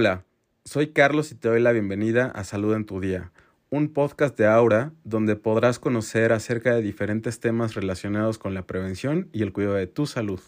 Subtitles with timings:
[0.00, 0.24] Hola,
[0.64, 3.32] soy Carlos y te doy la bienvenida a Salud en tu Día,
[3.68, 9.28] un podcast de Aura donde podrás conocer acerca de diferentes temas relacionados con la prevención
[9.32, 10.40] y el cuidado de tu salud.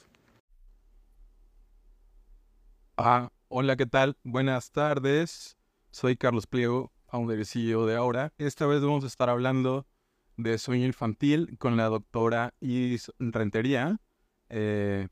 [2.97, 4.17] Ah, hola, ¿qué tal?
[4.23, 5.57] Buenas tardes.
[5.91, 8.33] Soy Carlos Pliego, founder y CEO de Aura.
[8.39, 9.85] Esta vez vamos a estar hablando
[10.37, 13.99] de sueño infantil con la doctora Iris Rentería.
[14.49, 15.09] Eh,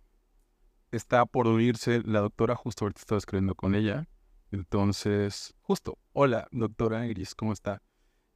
[0.93, 4.07] está por unirse la doctora, justo ahorita estaba escribiendo con ella.
[4.51, 7.83] Entonces, justo, hola doctora Iris, ¿cómo está?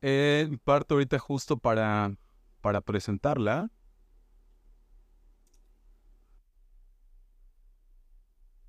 [0.03, 2.15] Eh, parto ahorita justo para,
[2.61, 3.71] para presentarla.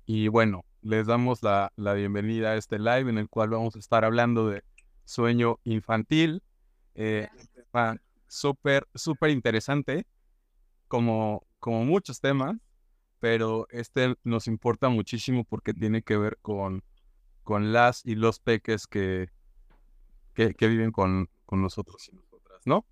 [0.06, 3.78] Y bueno, les damos la, la, bienvenida a este live en el cual vamos a
[3.78, 4.62] estar hablando de
[5.04, 6.42] sueño infantil.
[6.94, 7.28] Eh,
[8.28, 10.06] súper, súper interesante,
[10.88, 12.56] como, como muchos temas
[13.24, 16.84] pero este nos importa muchísimo porque tiene que ver con,
[17.44, 19.30] con las y los peques que,
[20.34, 22.84] que, viven con, con, nosotros y nosotras, ¿no?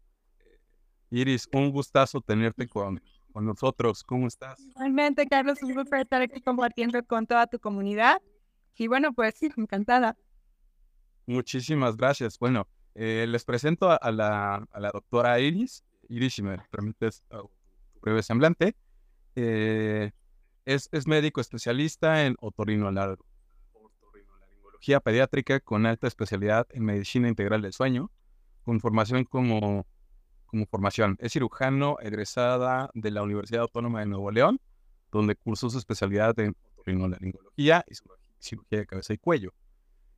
[1.11, 4.05] Iris, un gustazo tenerte con, con nosotros.
[4.05, 4.61] ¿Cómo estás?
[4.61, 8.23] Igualmente, Carlos, un gusto estar aquí compartiendo con toda tu comunidad.
[8.77, 10.17] Y bueno, pues sí, encantada.
[11.27, 12.39] Muchísimas gracias.
[12.39, 15.85] Bueno, eh, les presento a, la, a, la, doctora Iris.
[16.09, 17.51] Iris, si me permites tu
[18.01, 18.77] breve semblante.
[19.35, 20.13] Eh,
[20.65, 23.32] es, médico especialista en otorrinolaringología
[25.03, 28.11] pediátrica con alta especialidad en medicina integral del sueño,
[28.65, 29.87] con formación como,
[30.47, 31.17] como formación.
[31.21, 34.61] Es cirujano egresada de la Universidad Autónoma de Nuevo León,
[35.11, 37.95] donde cursó su especialidad en otorrinolaringología y
[38.39, 39.53] cirugía de cabeza y cuello.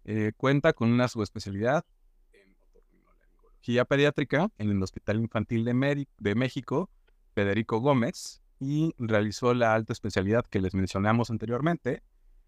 [0.04, 1.84] Eh, cuenta con una subespecialidad
[2.32, 6.90] en otorrinolaringología pediátrica en el Hospital Infantil de, de México,
[7.34, 12.02] Federico Gómez, y realizó la alta especialidad que les mencionamos anteriormente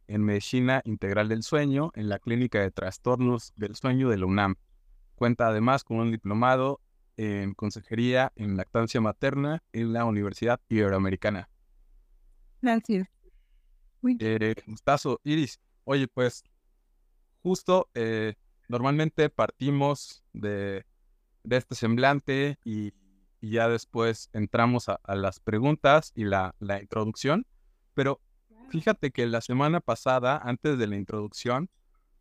[0.09, 4.57] en Medicina Integral del Sueño en la Clínica de Trastornos del Sueño de la UNAM.
[5.15, 6.81] Cuenta además con un diplomado
[7.17, 11.49] en Consejería en Lactancia Materna en la Universidad Iberoamericana.
[12.63, 13.09] Gracias.
[14.21, 15.61] Eh, gustazo, Iris.
[15.85, 16.45] Oye, pues
[17.43, 18.35] justo eh,
[18.69, 20.85] normalmente partimos de,
[21.43, 22.93] de este semblante y
[23.41, 27.47] y ya después entramos a, las preguntas y la, introducción.
[27.95, 28.21] Pero
[28.71, 31.69] fíjate que la semana pasada, antes de la introducción,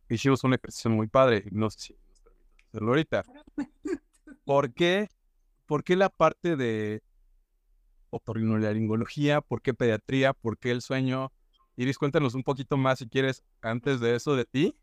[0.09, 1.45] hicimos un ejercicio muy padre.
[1.51, 1.95] No sé si
[2.69, 3.23] hacerlo ahorita.
[4.45, 5.09] ¿Por qué,
[5.65, 7.01] ¿Por qué la parte de
[8.09, 9.41] otorrinolaringología?
[9.41, 10.33] ¿Por qué pediatría?
[10.33, 11.31] ¿Por qué el sueño?
[11.75, 14.75] Iris, cuéntanos un poquito más si quieres antes de eso de ti.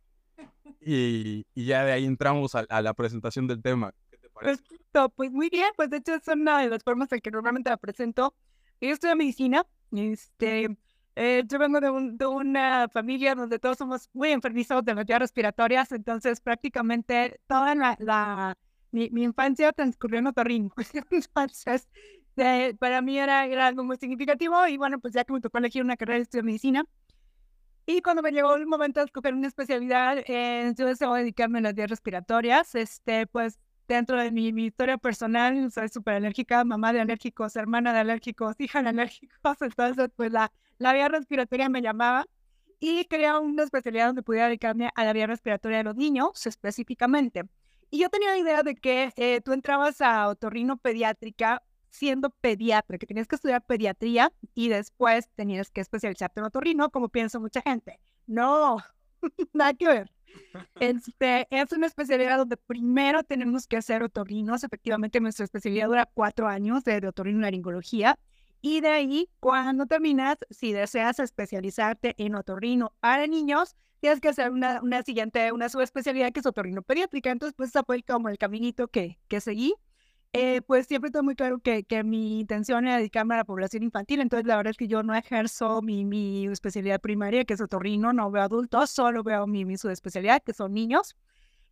[0.81, 3.95] Y, ya de ahí entramos a la presentación del tema.
[4.43, 7.71] Perfecto, pues muy bien, pues de hecho es una de las formas en que normalmente
[7.71, 8.35] la presento.
[8.81, 10.77] Yo estudio medicina, este,
[11.17, 15.93] eh, yo vengo de, una familia donde todos somos muy enfermizos de las vías respiratorias,
[15.93, 18.57] entonces prácticamente toda la,
[18.91, 20.71] mi, infancia transcurrió en otorrino.
[21.37, 21.89] entonces,
[22.79, 25.83] para mí era, era, algo muy significativo y bueno, pues ya que me tocó elegir
[25.83, 26.85] una carrera de estudio medicina,
[27.85, 31.63] y cuando me llegó el momento de escoger una especialidad, eh, yo deseo dedicarme a
[31.63, 33.59] las vías respiratorias, este, pues
[33.89, 38.83] dentro de mi, historia personal, soy súper alérgica, mamá de alérgicos, hermana de alérgicos, hija
[38.83, 42.27] de alérgicos, entonces pues la, la vía respiratoria me llamaba
[42.81, 47.45] y quería una especialidad donde pudiera dedicarme a la vía respiratoria de los niños específicamente.
[47.91, 52.99] Y yo tenía la idea de que eh, tú entrabas a otorrino pediátrica siendo pediatra,
[52.99, 57.61] que tenías que estudiar pediatría y después tenías que especializarte en otorrino, como piensa mucha
[57.61, 58.01] gente.
[58.27, 58.79] No,
[59.53, 60.11] nada que ver.
[60.81, 64.65] Este, es una especialidad donde primero tenemos que hacer otorrinos.
[64.65, 68.19] Efectivamente, nuestra especialidad dura cuatro años de, de laringología
[68.63, 74.53] Y de ahí, cuando terminas, si deseas especializarte en otorrino para niños, tienes que hacer
[74.53, 77.33] una, una siguiente, una subespecialidad que es otorrino pediátrica.
[77.33, 79.75] Entonces, pues, ese fue como el caminito que, que seguí.
[80.33, 83.83] Eh, pues siempre está muy claro que, que, mi intención es dedicarme a la población
[83.83, 87.61] infantil, entonces la verdad es que yo no ejerzo mi, mi especialidad primaria, que es
[87.61, 91.17] otorrino, no veo adultos, solo veo mi, mi subespecialidad, que son niños.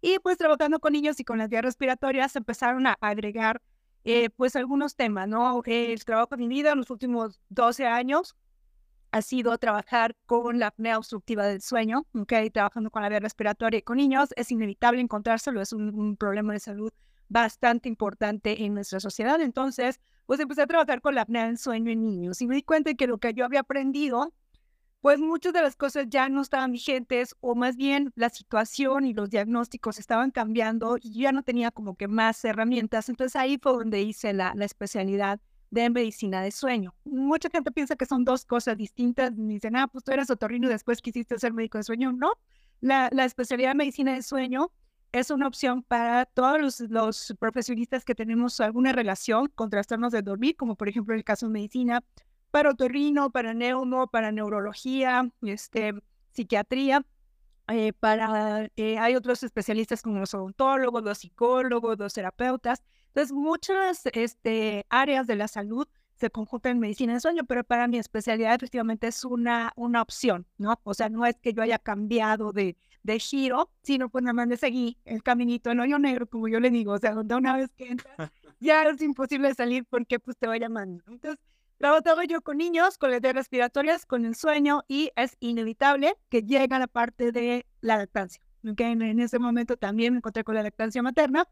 [0.02, 3.62] Y pues trabajando con niños y con las vías respiratorias empezaron a agregar
[4.05, 5.62] eh, pues algunos temas, ¿no?
[5.64, 8.37] El trabajo de mi vida en los últimos 12 años
[9.12, 12.32] ha sido trabajar con la apnea obstructiva del sueño, ¿ok?
[12.52, 16.52] Trabajando con la vía respiratoria y con niños, es inevitable encontrárselo, es un, un problema
[16.52, 16.93] de salud
[17.29, 19.41] bastante importante en nuestra sociedad.
[19.41, 22.62] Entonces, pues empecé a trabajar con la apnea del sueño en niños y me di
[22.62, 24.32] cuenta que lo que yo había aprendido,
[25.00, 29.14] pues muchas de las cosas ya no estaban vigentes o más bien la situación y
[29.14, 33.08] los diagnósticos estaban cambiando y ya no tenía como que más herramientas.
[33.08, 36.94] Entonces ahí fue donde hice la, la especialidad de medicina de sueño.
[37.05, 39.32] Mucha gente piensa que son dos cosas distintas.
[39.35, 42.12] Dicen, ah, pues tú eras otorrino y después quisiste ser médico de sueño.
[42.12, 42.32] No,
[42.81, 44.70] la, la especialidad de medicina del sueño
[45.12, 50.23] es una opción para todos los, los, profesionistas que tenemos alguna relación con trastornos de
[50.23, 52.05] dormir, como por ejemplo el caso de medicina,
[52.50, 55.94] para otorrino, para neumo, para neurología, este,
[56.32, 57.05] psiquiatría.
[57.69, 62.82] Eh, para, eh, hay otros especialistas como los odontólogos, los psicólogos, los terapeutas.
[63.08, 65.87] Entonces, muchas este, áreas de la salud
[66.17, 70.46] se conjuntan en medicina del sueño, pero para mi especialidad efectivamente es una, una opción,
[70.58, 70.79] ¿no?
[70.82, 74.49] O sea, no es que yo haya cambiado de, de giro, sino pues nada más
[74.49, 77.56] le seguí el caminito, el hoyo negro, como yo le digo, o sea, donde una
[77.56, 78.17] vez que entras,
[78.61, 81.03] ya es imposible salir porque pues te va llamando.
[81.06, 81.38] Entonces,
[81.81, 86.75] Trabajo yo con niños con lesiones respiratorias, con el sueño y es inevitable que llegue
[86.75, 88.43] a la parte de la lactancia.
[88.71, 88.93] ¿okay?
[88.93, 91.49] En, ese momento también me encontré con la lactancia materna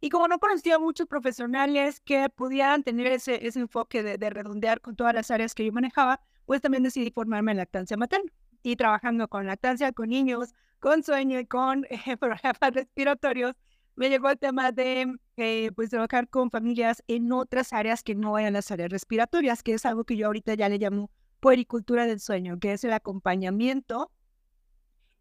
[0.00, 4.80] y como no conocía muchos profesionales que pudieran tener ese, ese enfoque de, de, redondear
[4.80, 8.32] con todas las áreas que yo manejaba, pues también decidí formarme en lactancia materna
[8.62, 13.54] y trabajando con lactancia, con niños, con sueño y con eh, problemas respiratorios,
[13.98, 18.32] me llegó el tema de eh, pues trabajar con familias en otras áreas que no
[18.32, 21.10] vayan las áreas respiratorias, que es algo que yo ahorita ya le llamo
[21.40, 24.12] puericultura del sueño, que es el acompañamiento,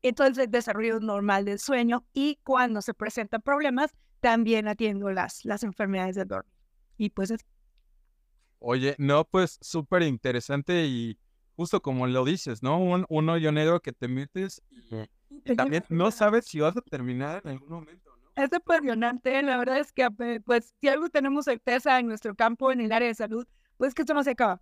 [0.03, 5.63] entonces el desarrollo normal del sueño y cuando se presentan problemas, también atiendo las, las
[5.63, 6.53] enfermedades del dormir.
[6.97, 7.45] Y pues es...
[8.59, 11.17] Oye, no, pues súper interesante y
[11.55, 12.79] justo como lo dices, ¿no?
[12.79, 14.61] Un, un hoyo negro que te metes
[15.43, 18.06] y también no sabes si vas a terminar en algún momento
[18.37, 19.41] es apasionante.
[19.41, 20.09] La verdad es que,
[20.45, 23.45] pues, si algo tenemos certeza en nuestro campo, en el área de salud,
[23.77, 24.61] pues que esto no se acaba.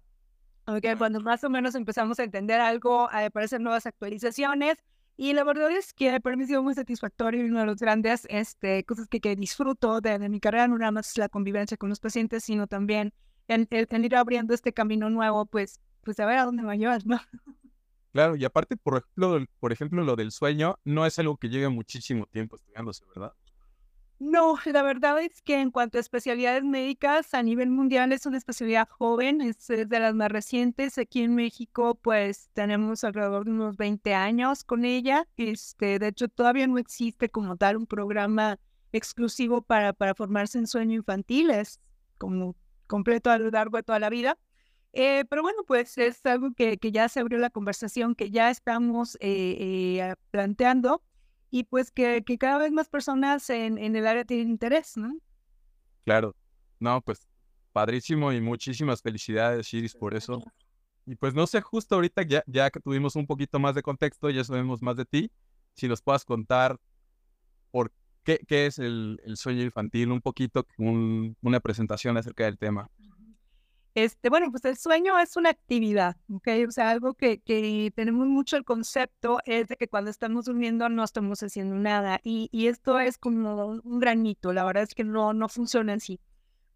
[0.68, 4.78] Okay, cuando más o menos empezamos a entender algo, a aparecer nuevas actualizaciones.
[5.18, 7.78] Y la verdad es que para mí ha sido muy satisfactorio y una de las
[7.78, 11.90] grandes este, cosas que, que disfruto de, mi carrera, no nada más la convivencia con
[11.90, 13.14] los pacientes, sino también
[13.48, 16.76] el, el, ir abriendo este camino nuevo, pues, pues a ver a dónde va a
[16.76, 17.20] llevar, ¿no?
[18.12, 21.70] Claro, y aparte, por ejemplo, por ejemplo, lo del sueño no es algo que lleve
[21.70, 23.34] muchísimo tiempo estudiándose, ¿verdad?
[24.18, 28.38] No, la verdad es que en cuanto a especialidades médicas a nivel mundial es una
[28.38, 30.98] especialidad joven, es, de las más recientes.
[30.98, 35.28] Aquí en México pues tenemos alrededor de unos 20 años con ella.
[35.36, 38.58] Este, de hecho todavía no existe como tal un programa
[38.94, 41.82] exclusivo para, para formarse en sueño infantil, es
[42.18, 42.56] como
[42.88, 44.38] completo a lo largo de toda la vida.
[44.94, 48.50] Eh, pero bueno, pues es algo que, que, ya se abrió la conversación, que ya
[48.50, 49.58] estamos eh,
[50.00, 51.02] eh, planteando
[51.56, 55.18] y pues que, que cada vez más personas en, en, el área tienen interés, ¿no?
[56.04, 56.36] Claro,
[56.82, 57.30] no, pues
[57.72, 60.44] padrísimo y muchísimas felicidades, Iris, por eso.
[61.06, 64.30] Y pues no sé, justo ahorita ya, ya que tuvimos un poquito más de contexto,
[64.30, 65.32] ya sabemos más de ti,
[65.76, 66.78] si nos puedas contar
[67.72, 67.90] por
[68.26, 72.90] qué, qué es el, el sueño infantil, un poquito, un, una presentación acerca del tema.
[73.96, 76.50] Este, bueno, pues el sueño es una actividad, ¿ok?
[76.68, 80.90] O sea, algo que, que tenemos mucho el concepto es de que cuando estamos durmiendo
[80.90, 84.94] no estamos haciendo nada y, y esto es como un gran mito, la verdad es
[84.96, 86.20] que no, no funciona así.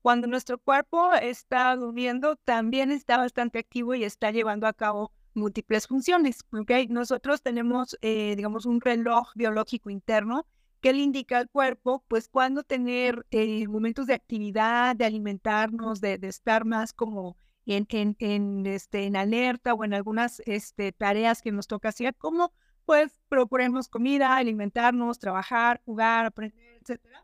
[0.01, 5.87] Cuando nuestro cuerpo está durmiendo, también está bastante activo y está llevando a cabo múltiples
[5.87, 6.71] funciones, ¿ok?
[6.87, 10.45] Nosotros tenemos, eh, digamos, un reloj biológico interno
[10.81, 16.19] que le indica al cuerpo, pues, cuándo tener eh, momentos de actividad, de alimentarnos, de,
[16.23, 21.51] estar más como en, en, en, este, en alerta o en algunas este, tareas que
[21.51, 22.53] nos toca hacer, como
[22.85, 27.23] pues procuremos comida, alimentarnos, trabajar, jugar, aprender, etcétera.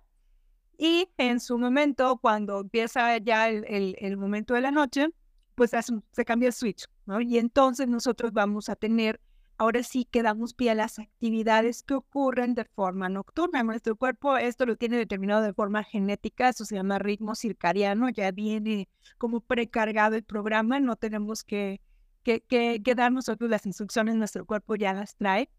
[0.78, 5.08] Y en su momento, cuando empieza ya el, el, el momento de la noche,
[5.56, 5.72] pues
[6.12, 7.20] se cambia el switch, ¿no?
[7.22, 9.20] Y entonces nosotros vamos a tener
[9.58, 13.64] ahora sí que damos pie a las actividades que ocurren de forma nocturna.
[13.64, 18.32] Nuestro cuerpo esto lo tiene determinado de forma genética, eso se llama ritmo circadiano, ya
[18.32, 21.82] viene como precargado el programa, no tenemos que,
[22.24, 25.50] que, que, dar nosotros las instrucciones, nuestro cuerpo ya las trae.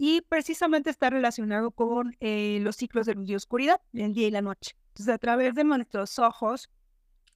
[0.00, 4.30] Y precisamente está relacionado con eh, los ciclos de luz y oscuridad, el día y
[4.30, 4.76] la noche.
[4.88, 6.70] Entonces, a través de nuestros ojos,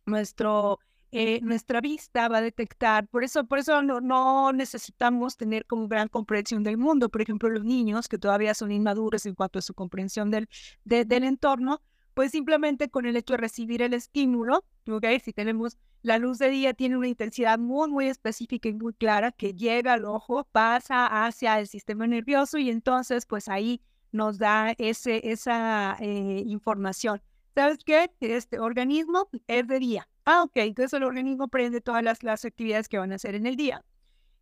[0.07, 0.79] nuestro
[1.13, 5.87] eh, nuestra vista va a detectar, por eso, por eso no, no, necesitamos tener como
[5.87, 7.11] gran comprensión del mundo.
[7.11, 10.49] Por ejemplo, los niños que todavía son inmaduros en cuanto a su comprensión del,
[10.85, 11.83] del entorno,
[12.15, 15.21] pues simplemente con el hecho de recibir el estímulo, ¿okay?
[15.21, 19.33] si tenemos la luz de día tiene una intensidad muy, muy específica y muy clara
[19.33, 24.75] que llega al ojo, pasa hacia el sistema nervioso y entonces pues ahí nos da
[24.79, 27.23] ese, esa eh, información.
[27.55, 28.11] ¿Sabes qué?
[28.21, 30.09] Este organismo es de día.
[30.25, 33.47] Ah, ok, entonces el organismo prende todas las, las actividades que van a hacer en
[33.47, 33.85] el día.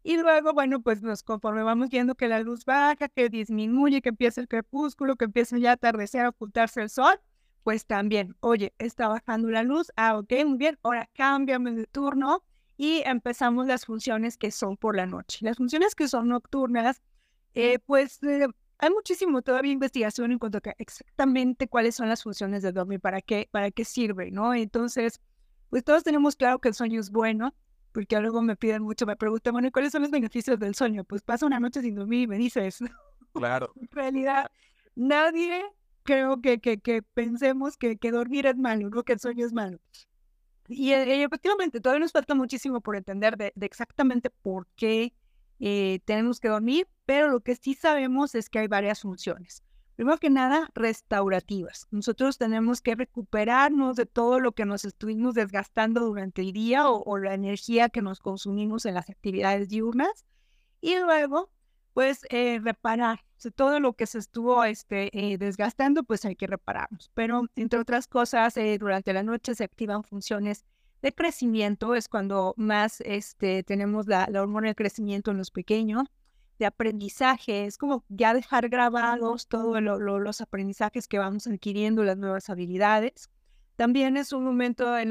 [0.02, 4.10] Y luego, bueno, pues nos conforme vamos viendo que la luz baja, que disminuye, que
[4.10, 7.20] empieza el crepúsculo, que empieza ya a atardecer, a ocultarse el sol,
[7.64, 12.42] pues también, oye, está bajando la luz, ah, ok, muy bien, ahora cámbiame de turno
[12.76, 15.40] y empezamos las funciones que son por la noche.
[15.42, 17.02] Las funciones que son nocturnas,
[17.54, 18.46] eh, pues eh,
[18.80, 23.20] hay muchísimo todavía investigación en cuanto a exactamente cuáles son las funciones del dormir, para
[23.20, 24.54] qué, para qué sirve, ¿no?
[24.54, 25.20] Entonces,
[25.68, 27.54] pues todos tenemos claro que el sueño es bueno,
[27.92, 31.04] porque luego me piden mucho, me preguntan, bueno, ¿cuáles son los beneficios del sueño?
[31.04, 32.78] Pues pasa una noche sin dormir y me dices,
[33.34, 33.72] Claro.
[33.80, 34.50] en realidad,
[34.94, 35.62] nadie
[36.02, 39.02] creo que, que, que pensemos que, que dormir es malo, ¿no?
[39.02, 39.78] Que el sueño es malo.
[40.68, 45.12] Y, eh, y efectivamente, todavía nos falta muchísimo por entender de, de exactamente por qué
[45.58, 49.64] eh, tenemos que dormir, pero lo que sí sabemos es que hay varias funciones.
[49.96, 51.88] Primero que nada, restaurativas.
[51.90, 57.02] Nosotros tenemos que recuperarnos de todo lo que nos estuvimos desgastando durante el día o,
[57.02, 60.24] o la energía que nos consumimos en las actividades diurnas.
[60.80, 61.50] Y luego,
[61.94, 63.18] pues, eh, reparar.
[63.38, 67.10] O sea, todo lo que se estuvo este, eh, desgastando, pues hay que repararnos.
[67.14, 70.64] Pero, entre otras cosas, eh, durante la noche se activan funciones
[71.02, 76.04] de crecimiento, es cuando más este, tenemos la, la hormona del crecimiento en los pequeños,
[76.60, 82.04] de aprendizaje, es como ya dejar grabados todos lo, lo, los aprendizajes que vamos adquiriendo,
[82.04, 83.30] las nuevas habilidades.
[83.76, 85.10] También es un momento en,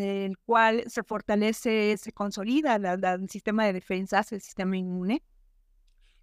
[0.00, 5.22] el cual se fortalece, se consolida la- la- el sistema de defensas, el sistema inmune.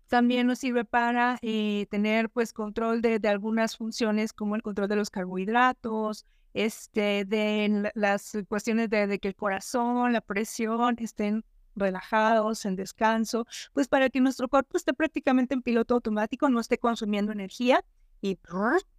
[0.07, 4.87] También nos sirve para eh, tener pues control de, de algunas funciones como el control
[4.87, 6.25] de los carbohidratos,
[6.55, 11.43] este, de la- las cuestiones de, de que el corazón, la presión estén
[11.75, 16.77] relajados, en descanso, pues para que nuestro cuerpo esté prácticamente en piloto automático, no esté
[16.77, 17.83] consumiendo energía
[18.21, 18.37] y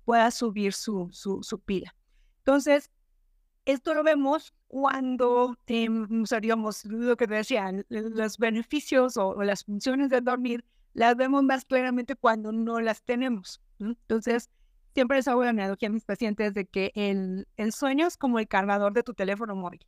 [0.05, 1.95] pueda subir su, su, pila.
[2.39, 2.91] Entonces,
[3.65, 5.57] esto lo vemos cuando
[6.11, 11.43] usaríamos lo que te decía, l- los beneficios o, las funciones de dormir, las vemos
[11.43, 13.61] más claramente cuando no las tenemos.
[13.79, 14.51] Entonces,
[14.95, 18.39] siempre les hago la analogía a mis pacientes de que el, el sueño es como
[18.39, 19.87] el cargador de tu teléfono móvil.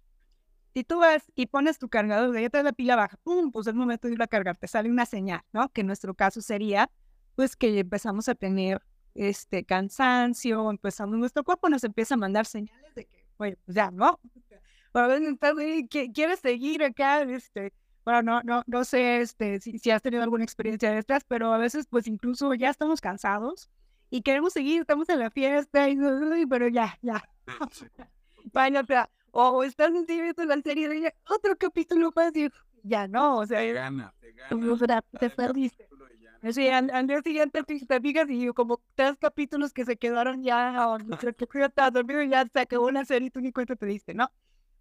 [0.76, 3.50] Si tú vas y pones tu cargador, ya traes la pila baja, ¡pum!
[3.50, 5.71] Pues es el momento de ir a cargar, te sale una señal, ¿no?
[5.71, 6.90] Que en nuestro caso sería,
[7.35, 8.83] pues que empezamos a tener
[9.14, 13.90] este cansancio, empezamos, nuestro cuerpo nos empieza a mandar señales de que, oye, pues ya,
[13.90, 14.21] ¿no?
[14.92, 17.23] Pero a veces estás, "Oye, ¿qui- ¿quieres seguir acá?
[17.23, 17.73] Este,
[18.04, 21.54] bueno, no, no, no sé este, si, si has tenido alguna experiencia de estas, pero
[21.54, 23.71] a veces, pues incluso ya estamos cansados
[24.11, 27.25] y queremos seguir, estamos en la fiesta, y, "Uy, pero ya, ya.
[28.52, 32.49] Vaya, o sea, o, estás así viendo la serie de ella, otro capítulo más y
[32.83, 35.02] ya no, o sea, Te gana, te gana.
[35.19, 35.88] te perdiste.
[36.52, 40.88] Sí, al, al día siguiente te, fijas y como tres capítulos que se quedaron ya,
[40.88, 41.35] o no sé,
[41.76, 44.31] ya dormido y ya se acabó la serie y tú ni cuenta te diste, ¿no?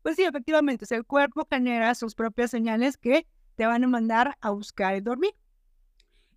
[0.04, 3.88] Pues sí, efectivamente, o sea, el cuerpo genera sus propias señales que te van a
[3.88, 5.34] mandar a buscar el dormir.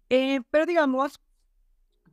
[0.09, 1.21] Eh, pero digamos,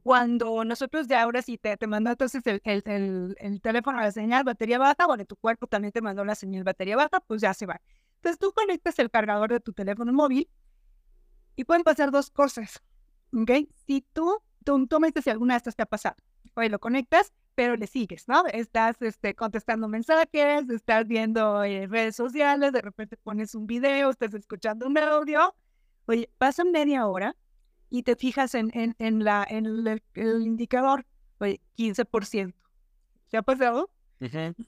[0.05, 4.03] cuando nosotros ya ahora sí te, te manda entonces el, el, el, el teléfono a
[4.03, 7.41] la señal batería baja, bueno, tu cuerpo también te mandó la señal batería baja, pues
[7.41, 7.81] ya se va.
[8.17, 10.47] Entonces tú conectas el cargador de tu teléfono móvil
[11.55, 12.83] y pueden pasar dos cosas,
[13.33, 13.67] ¿ok?
[13.87, 16.17] Si tú, tú, dices si alguna de estas te ha pasado,
[16.53, 18.45] oye, lo conectas, pero le sigues, ¿no?
[18.45, 24.35] Estás este, contestando mensajes, estás viendo eh, redes sociales, de repente pones un video, estás
[24.35, 25.55] escuchando un audio,
[26.05, 27.35] oye, pasa media hora
[27.89, 31.05] y te fijas en, en, en, la, en el, el indicador,
[31.39, 32.53] oye, 15%.
[33.29, 33.89] ¿Te ha pasado?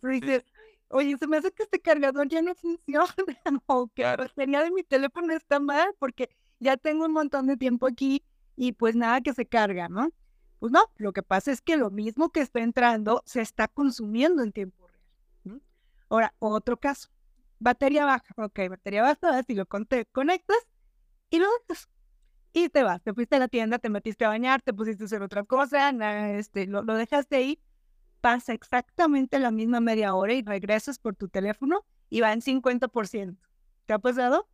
[0.01, 0.43] Dices,
[0.89, 3.05] oye, se me hace que este cargador ya no funciona,
[3.65, 7.57] o que la batería de mi teléfono está mal, porque ya tengo un montón de
[7.57, 8.23] tiempo aquí
[8.55, 10.09] y pues nada que se carga, ¿no?
[10.59, 14.41] Pues no, lo que pasa es que lo mismo que está entrando se está consumiendo
[14.41, 15.61] en tiempo real.
[16.09, 17.09] Ahora, otro caso,
[17.59, 20.67] batería baja, ok, batería baja, si lo conectas
[21.29, 21.89] y lo dejas.
[22.57, 25.05] Y te vas, te fuiste a la tienda, te metiste a bañar, te pusiste a
[25.05, 27.59] hacer otra cosa, na- este, lo, lo dejaste ahí,
[28.19, 33.37] pasa exactamente la misma media hora y regresas por tu teléfono y va en 50%.
[33.85, 34.49] ¿Te ha pasado?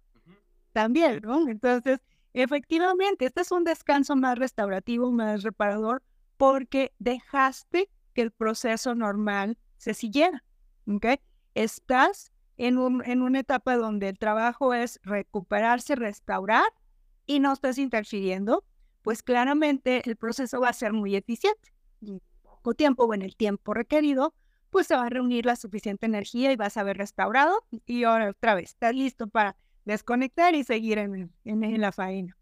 [0.74, 1.48] También, ¿no?
[1.48, 2.00] Entonces,
[2.34, 6.04] efectivamente, este es un descanso más restaurativo, más reparador,
[6.36, 10.44] porque dejaste que el proceso normal se siguiera,
[10.88, 11.06] ¿ok?
[11.54, 16.66] Estás en, un, en una etapa donde el trabajo es recuperarse, restaurar
[17.26, 18.64] y no estás interfiriendo,
[19.02, 21.74] pues claramente el proceso va a ser muy eficiente.
[22.02, 24.34] En poco tiempo o en el tiempo requerido,
[24.70, 28.32] pues se va a reunir la suficiente energía y vas a haber restaurado y ahora
[28.32, 32.36] otra vez estás listo para desconectar y seguir en la faena.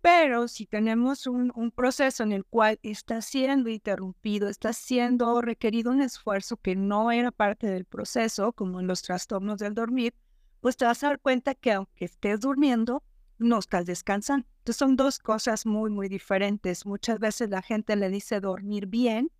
[0.00, 5.90] Pero si tenemos un, un, proceso en el cual está siendo interrumpido, está siendo requerido
[5.90, 10.14] un esfuerzo que no era parte del proceso, como en los trastornos del dormir,
[10.60, 13.02] pues te vas a dar cuenta que aunque estés durmiendo,
[13.38, 14.46] no estás descansando.
[14.58, 16.86] Entonces son dos cosas muy, muy diferentes.
[16.86, 19.30] Muchas veces la gente le dice dormir bien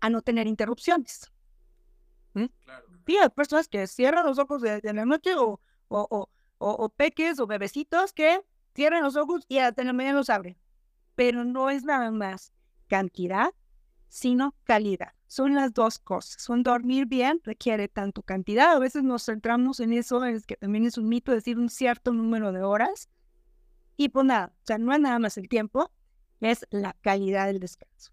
[0.00, 1.30] a no tener interrupciones.
[2.34, 2.46] ¿Mm?
[2.64, 2.86] Claro.
[3.06, 6.88] Sí, hay personas que cierran los ojos de, de la noche o, o, o, o,
[6.90, 8.40] peques o bebecitos que
[8.74, 10.56] cierran los ojos y hasta la media los abren.
[11.16, 12.52] pero no es nada más
[12.88, 13.52] cantidad,
[14.08, 15.12] sino calidad.
[15.30, 16.48] Son las dos cosas.
[16.48, 20.86] Un dormir bien requiere tanto cantidad, a veces nos centramos en eso, es que también
[20.86, 23.08] es un mito decir un cierto número de horas.
[23.96, 25.92] Y pues nada, o sea, no es nada más el tiempo,
[26.40, 28.12] es la calidad del descanso.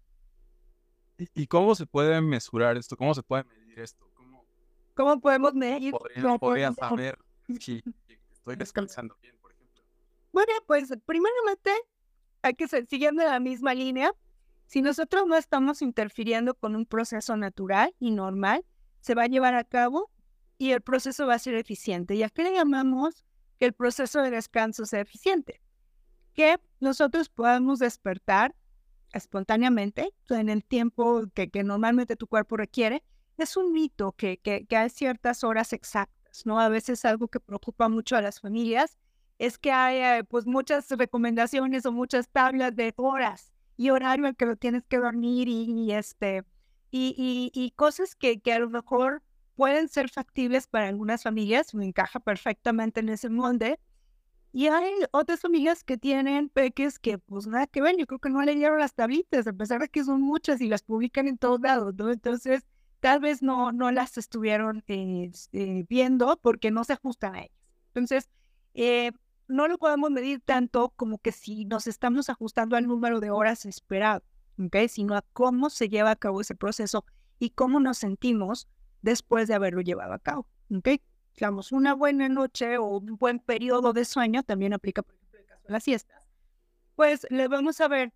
[1.34, 2.96] ¿Y cómo se puede mesurar esto?
[2.96, 4.08] ¿Cómo se puede medir esto?
[4.14, 4.44] ¿Cómo,
[4.94, 5.90] ¿Cómo podemos medir?
[5.90, 7.18] podría, podría saber
[7.58, 7.82] si
[8.30, 9.82] estoy descansando bien, por ejemplo?
[10.30, 11.72] Bueno, pues primeramente
[12.42, 14.14] hay que seguir siguiendo la misma línea.
[14.68, 18.66] Si nosotros no estamos interfiriendo con un proceso natural y normal,
[19.00, 20.10] se va a llevar a cabo
[20.58, 22.14] y el proceso va a ser eficiente.
[22.14, 23.24] ¿Y a qué le llamamos
[23.58, 25.62] que el proceso de descanso sea eficiente?
[26.34, 28.54] Que nosotros podamos despertar
[29.14, 33.02] espontáneamente, en el tiempo que, normalmente tu cuerpo requiere,
[33.38, 36.60] es un mito que, que, que, hay ciertas horas exactas, ¿no?
[36.60, 38.98] A veces algo que preocupa mucho a las familias
[39.38, 44.36] es que hay eh, pues muchas recomendaciones o muchas tablas de horas y horario al
[44.36, 46.44] que lo tienes que dormir y, este
[46.90, 49.22] y, y, y cosas que, que a lo mejor
[49.54, 53.78] pueden ser factibles para algunas familias, me encaja perfectamente en ese molde,
[54.52, 58.30] y hay otras familias que tienen peques que, pues nada que ver, yo creo que
[58.30, 61.60] no leyeron las tablitas, a pesar de que son muchas y las publican en todos
[61.60, 62.10] lados, ¿no?
[62.10, 62.66] Entonces,
[63.00, 67.52] tal vez no, no las estuvieron eh, eh, viendo porque no se ajustan a ellas.
[67.88, 68.28] Entonces,
[68.74, 69.12] eh,
[69.48, 73.66] no lo podemos medir tanto como que si nos estamos ajustando al número de horas
[73.66, 74.22] esperado,
[74.58, 74.76] ¿ok?
[74.88, 77.04] Sino a cómo se lleva a cabo ese proceso
[77.38, 78.68] y cómo nos sentimos
[79.02, 80.88] después de haberlo llevado a cabo, ¿ok?
[81.38, 85.46] digamos, una buena noche o un buen periodo de sueño, también aplica, por ejemplo, el
[85.46, 86.20] caso de las siestas,
[86.96, 88.12] pues le vamos a ver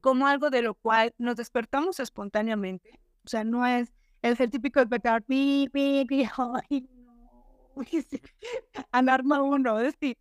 [0.00, 2.98] como algo de lo cual nos despertamos espontáneamente.
[3.26, 6.24] O sea, no es el, típico despertar, pi, pi, pi,
[6.70, 7.76] ay, no.
[8.92, 10.16] Alarma uno, es decir,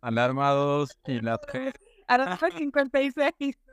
[0.00, 1.40] Alarma dos y la.
[2.08, 3.58] Alarma 56.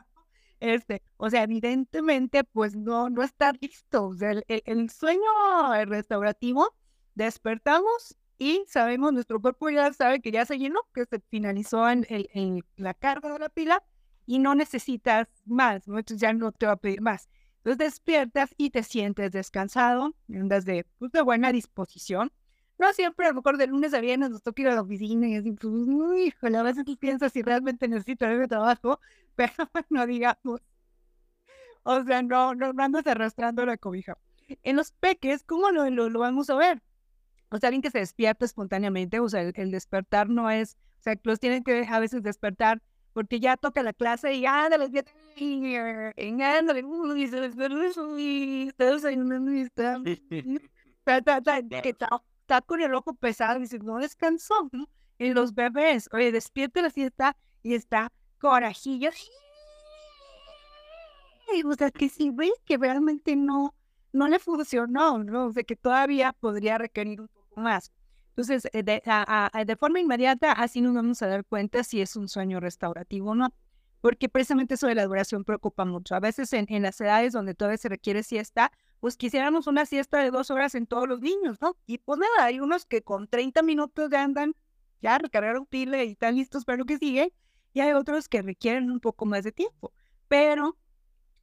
[0.61, 4.05] Este, o sea, evidentemente, pues no, no está listo.
[4.05, 5.21] O sea, el, sueño
[5.85, 6.73] restaurativo,
[7.13, 12.63] despertamos y sabemos, nuestro cuerpo ya sabe que ya se llenó, que se finalizó en,
[12.77, 13.83] la carga de la pila
[14.25, 15.99] y no necesitas más, ¿no?
[15.99, 17.29] Entonces ya no te va a pedir más.
[17.57, 22.31] Entonces despiertas y te sientes descansado, andas de, pues, de buena disposición.
[22.77, 25.27] No siempre, a lo mejor de lunes a viernes nos toca ir a la oficina
[25.27, 28.99] y así, pues, uy, a veces tú piensas si realmente necesito ese trabajo,
[29.35, 29.53] pero
[29.89, 30.61] no digamos.
[31.83, 34.17] O sea, no, no andas arrastrando la cobija.
[34.63, 36.81] En los peques, ¿cómo lo, lo, vamos a ver?
[37.49, 41.15] O sea, alguien que se despierta espontáneamente, o sea, el, despertar no es, o sea,
[41.23, 42.81] los tienen que a veces despertar
[43.13, 44.89] porque ya toca la clase y ándale,
[45.37, 46.83] y ándale,
[47.15, 47.49] y se
[48.17, 48.71] y
[49.61, 49.99] está,
[52.45, 54.87] está con el ojo pesado y dice, no descansó, ¿no?
[55.17, 59.09] Y los bebés, oye, despierta la siesta y está corajillo.
[61.65, 63.73] O sea, que si ves que realmente no,
[64.13, 65.47] no le funcionó, ¿no?
[65.47, 67.91] O sea, que todavía podría requerir un poco más.
[68.29, 69.01] Entonces, eh, de,
[69.65, 73.35] de forma inmediata, así nos vamos a dar cuenta si es un sueño restaurativo o
[73.35, 73.53] no
[74.01, 76.13] porque precisamente eso de la duración preocupa mucho.
[76.13, 80.19] A veces en, en, las edades donde todavía se requiere siesta, pues quisiéramos una siesta
[80.19, 81.75] de dos horas en todos los niños, ¿no?
[81.85, 84.55] Y pues nada, hay unos que con 30 minutos ya andan,
[85.01, 87.33] ya recargaron pila y están listos para lo que sigue,
[87.73, 89.91] y hay otros que requieren un poco más de tiempo.
[90.27, 90.77] Pero,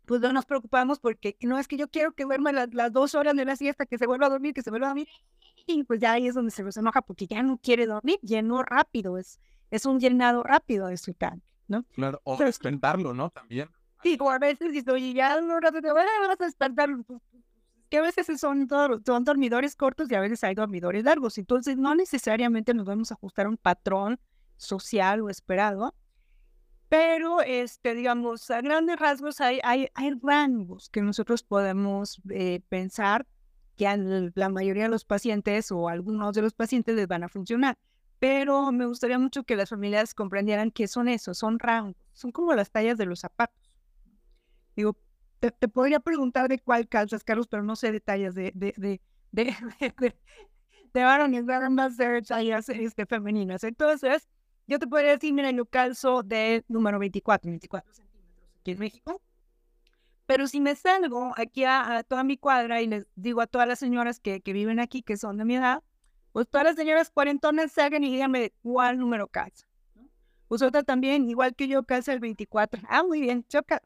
[0.06, 3.14] pues no nos preocupamos porque no es que yo quiero que duerma las, las dos
[3.14, 5.08] horas de la siesta, que se vuelva a dormir, que se vuelva a dormir,
[5.66, 8.62] y pues ya ahí es donde se nos enoja porque ya no quiere dormir, llenó
[8.62, 9.38] rápido, es,
[9.70, 11.84] es un llenado rápido de su tanque, ¿no?
[11.94, 13.30] Claro, o despertarlo, ¿no?
[13.30, 13.68] También.
[14.02, 15.74] Sí, o a veces dice, oye, ya no vas
[16.40, 17.20] a despertarlo, pues,
[17.88, 18.68] que a veces son,
[19.04, 21.38] son dormidores cortos y a veces hay dormidores largos.
[21.38, 24.18] Entonces, no necesariamente nos vamos a ajustar a un patrón
[24.56, 25.94] social o esperado,
[26.92, 33.26] pero, este, digamos, a grandes rasgos hay, hay, hay rangos que nosotros podemos eh, pensar
[33.76, 37.30] que a la mayoría de los pacientes o algunos de los pacientes les van a
[37.30, 37.78] funcionar.
[38.18, 42.54] Pero me gustaría mucho que las familias comprendieran que son eso, son rangos, son como
[42.54, 43.62] las tallas de los zapatos.
[44.76, 44.96] Digo,
[45.40, 49.00] te, podría preguntar de cuál calzas, Carlos, pero no sé detalles de, de, de,
[49.32, 49.44] de,
[49.98, 50.14] de,
[50.92, 53.64] de varones, de tallas este, femeninas.
[53.64, 54.28] Entonces,
[54.66, 59.22] yo te podría decir, mira, yo calzo de número 24, 24 centímetros aquí en México.
[60.26, 63.78] Pero si me salgo aquí a, toda mi cuadra y les digo a todas las
[63.78, 65.82] señoras que, que viven aquí, que son de mi edad,
[66.32, 69.66] pues todas las señoras cuarentonas salgan y díganme cuál número calza.
[70.48, 72.82] Vosotras también, igual que yo, calza el 24.
[72.88, 73.82] Ah, muy bien, choca.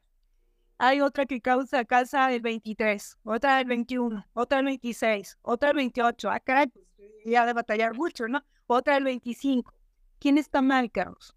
[0.79, 5.77] Hay otra que causa casa el 23, otra el 21, otra el 26, otra el
[5.77, 6.31] 28.
[6.31, 6.87] Ah, caray, pues
[7.25, 8.45] ya de batallar mucho, ¿no?
[8.67, 9.73] Otra el 25.
[10.19, 11.35] ¿Quién está mal, Carlos?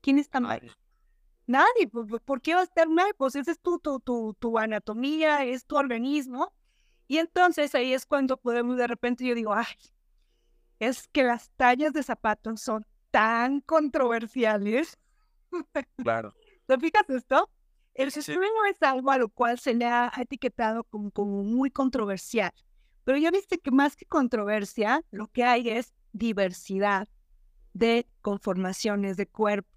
[0.00, 0.76] ¿Quién está mal?
[1.46, 3.12] Nadie, pues, pues, ¿por qué va a estar mal?
[3.16, 6.52] Pues esa es tu, tu, tu, tu anatomía, es tu organismo.
[7.08, 9.66] Y entonces ahí es cuando podemos de repente yo digo, ay,
[10.78, 14.98] es que las tallas de zapatos son tan controversiales.
[15.96, 16.34] Claro.
[16.66, 17.48] ¿Te fijas esto?
[17.96, 18.22] El Sí.
[18.22, 22.52] sueño es algo a lo cual se le ha etiquetado como, como muy controversial.
[23.04, 27.08] Pero ya viste que más que controversia, lo que hay es diversidad
[27.72, 29.68] de conformaciones de cuerpo.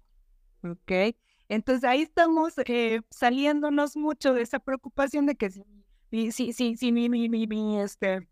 [0.62, 1.16] ¿Ok?
[1.48, 5.62] Entonces ahí estamos eh, saliéndonos mucho de esa preocupación de que si,
[6.10, 8.28] mi- si, si, si mi, mi, mi, mi, este,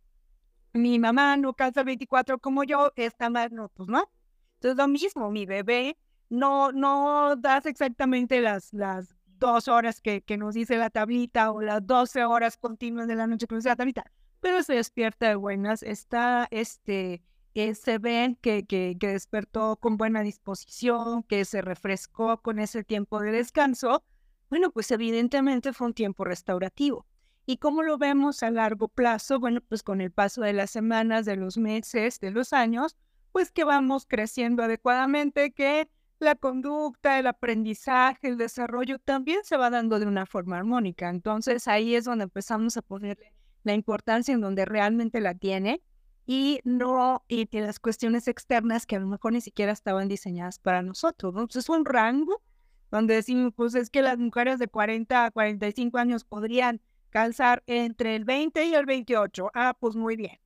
[0.72, 4.11] mi mamá no calza el 24 como yo, está mal, no, pues no.
[4.57, 5.96] Entonces lo mismo, mi bebé
[6.29, 11.61] no, no das exactamente las, las dos horas que, que nos dice la tablita o
[11.61, 15.29] las 12 horas continuas de la noche que nos dice la tablita, pero se despierta
[15.29, 17.22] de buenas, está, este,
[17.55, 22.85] eh, se ven que, que, que despertó con buena disposición, que se refrescó con ese
[22.85, 24.05] tiempo de descanso,
[24.51, 27.07] bueno, pues evidentemente fue un tiempo restaurativo.
[27.44, 29.40] ¿Y cómo lo vemos a largo plazo?
[29.40, 32.96] Bueno, pues con el paso de las semanas, de los meses, de los años,
[33.33, 35.88] pues que vamos creciendo adecuadamente, que
[36.20, 41.09] la conducta, el aprendizaje, el desarrollo también se va dando de una forma armónica.
[41.09, 43.33] Entonces ahí es donde empezamos a ponerle
[43.64, 45.83] la importancia en donde realmente la tiene
[46.26, 50.83] y no y las cuestiones externas que a lo mejor ni siquiera estaban diseñadas para
[50.83, 51.33] nosotros.
[51.35, 51.40] ¿no?
[51.40, 52.42] Entonces es un rango
[52.90, 58.16] donde decimos, pues es que las mujeres de 40 a 45 años podrían calzar entre
[58.16, 59.50] el 20 y el 28.
[59.54, 60.38] Ah, pues muy bien.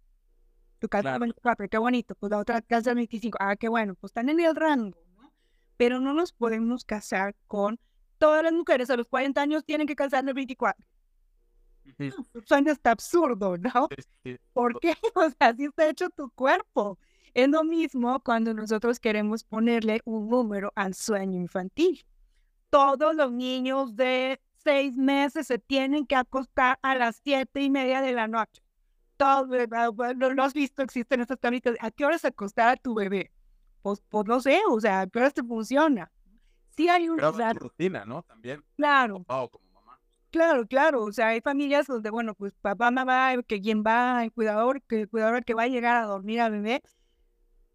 [0.78, 1.20] Tu calza Claro.
[1.20, 2.14] 24, qué bonito.
[2.16, 3.38] Pues la otra calza el 25.
[3.40, 3.94] Ah, qué bueno.
[3.94, 4.98] Pues están en el rango.
[5.76, 7.78] Pero no nos podemos casar con
[8.18, 10.86] todas las mujeres a los 40 años tienen que en el 24.
[11.84, 12.42] Ujú.
[12.46, 13.88] Suena hasta absurdo, ¿no?
[13.96, 14.38] Sí, sí.
[14.52, 14.94] ¿Por qué?
[15.14, 16.98] O sea, así está hecho tu cuerpo.
[17.34, 22.04] Es lo mismo cuando nosotros queremos ponerle un número al sueño infantil.
[22.70, 28.00] Todos los niños de seis meses se tienen que acostar a las siete y media
[28.00, 28.62] de la noche.
[29.16, 29.46] Todo,
[30.14, 31.76] no lo has visto, existen estas tablitas.
[31.80, 33.30] ¿A qué hora se acostar a tu bebé?
[33.82, 36.10] Pues, pues no sé, o sea, ¿a qué hora te funciona?
[36.76, 38.22] Sí hay un Pero claro, rutina, ¿no?
[38.22, 39.98] También, claro, papá o como mamá.
[40.30, 44.32] Claro, claro, o sea, hay familias donde, bueno, pues papá, mamá, que quien va, el
[44.32, 46.82] cuidador, que el cuidador que va a llegar a dormir al bebé,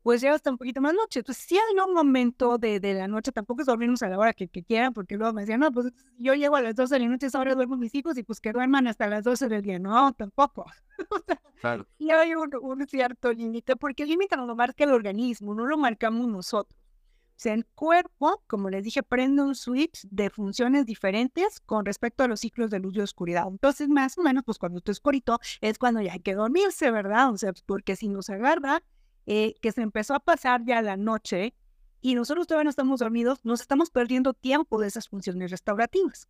[0.07, 1.19] pues llega hasta un poquito más noche.
[1.19, 4.31] Entonces, sí hay un momento de, de la noche, tampoco es dormirnos a la hora
[4.31, 6.99] que, que quieran, porque luego me decían, no, pues yo llego a las 12 de
[7.01, 9.63] la noche, esa hora duermo mis hijos y pues que duerman hasta las 12 del
[9.63, 9.79] día.
[9.79, 10.65] No, tampoco.
[11.59, 11.87] Claro.
[11.97, 15.65] y hay un, un cierto límite, porque el límite no lo marca el organismo, no
[15.65, 16.79] lo marcamos nosotros.
[16.79, 22.23] O sea, el cuerpo, como les dije, prende un switch de funciones diferentes con respecto
[22.23, 23.45] a los ciclos de luz y oscuridad.
[23.49, 27.33] Entonces, más o menos, pues cuando está oscurito es cuando ya hay que dormirse, ¿verdad?
[27.33, 28.81] O sea, porque si nos agarra
[29.27, 31.53] eh, que se empezó a pasar ya la noche
[31.99, 36.29] y nosotros todavía no estamos dormidos, nos estamos perdiendo tiempo de esas funciones restaurativas.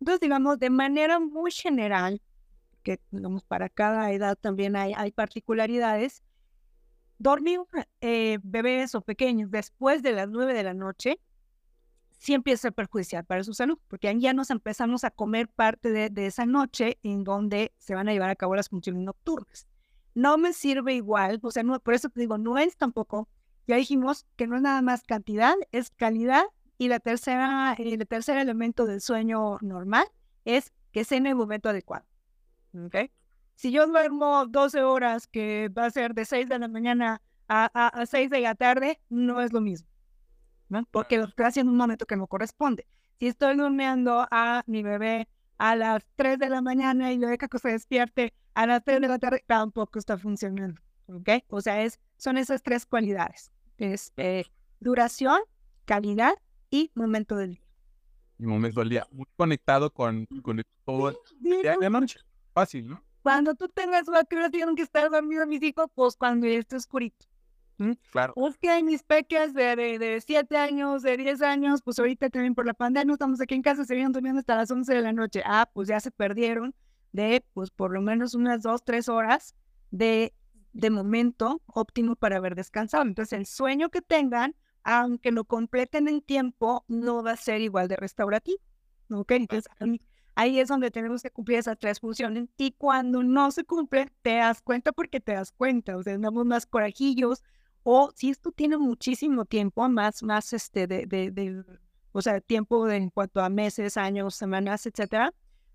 [0.00, 2.20] Entonces, digamos, de manera muy general,
[2.82, 6.24] que digamos, para cada edad también hay, hay particularidades,
[7.18, 7.60] dormir
[8.00, 11.20] eh, bebés o pequeños después de las 9 de la noche
[12.18, 16.10] sí empieza a perjudicial para su salud, porque ya nos empezamos a comer parte de,
[16.10, 19.68] de esa noche en donde se van a llevar a cabo las funciones nocturnas.
[20.14, 23.28] No me sirve igual, o sea, no, por eso te digo, no es tampoco,
[23.66, 26.44] ya dijimos que no es nada más cantidad, es calidad,
[26.78, 30.04] y la tercera, el tercer elemento del sueño normal
[30.44, 32.04] es que sea en el momento adecuado.
[32.74, 32.96] ¿ok?
[33.54, 37.70] Si yo duermo 12 horas, que va a ser de 6 de la mañana a,
[37.72, 39.88] a, a 6 de la tarde, no es lo mismo.
[40.68, 40.84] ¿no?
[40.90, 42.86] Porque lo estoy haciendo en un momento que no corresponde.
[43.18, 45.28] Si estoy durmiendo a mi bebé
[45.62, 49.00] a las 3 de la mañana y lo deja que se despierte a las 3
[49.00, 50.82] de la tarde, tampoco está funcionando.
[51.06, 51.28] ¿Ok?
[51.46, 53.52] O sea, es, son esas tres cualidades.
[53.78, 54.44] Es eh,
[54.80, 55.38] duración,
[55.84, 56.34] calidad
[56.68, 57.64] y momento del día.
[58.40, 59.06] Y momento del día.
[59.12, 62.18] Muy conectado con, con todo el día y la noche.
[62.52, 63.00] Fácil, ¿no?
[63.22, 67.24] Cuando tú tengas vacunas, tienen que estar dormidos mis hijos, pues cuando ya esté oscurito.
[68.10, 68.34] Claro.
[68.36, 72.30] Es que hay mis peques de, de, de 7 años, de 10 años, pues ahorita
[72.30, 75.00] también por la pandemia estamos aquí en casa, se vienen durmiendo hasta las 11 de
[75.02, 75.42] la noche.
[75.44, 76.74] Ah, pues ya se perdieron
[77.12, 79.54] de, pues por lo menos unas 2, 3 horas
[79.90, 80.34] de,
[80.72, 83.02] de momento óptimo para haber descansado.
[83.04, 87.88] Entonces el sueño que tengan, aunque lo completen en tiempo, no va a ser igual
[87.88, 88.58] de restaurativo.
[89.10, 89.32] ¿Ok?
[89.32, 90.00] Entonces ahí-
[90.34, 92.48] ahí es donde tenemos que cumplir esas tres funciones.
[92.56, 95.96] Y cuando no se cumple, te das cuenta porque te das cuenta.
[95.96, 97.42] O sea, andamos más corajillos,
[97.84, 101.64] o si esto tiene muchísimo tiempo, más, más este, de, de, de-
[102.12, 105.32] o sea, tiempo de- en cuanto a meses, años, semanas, etcétera,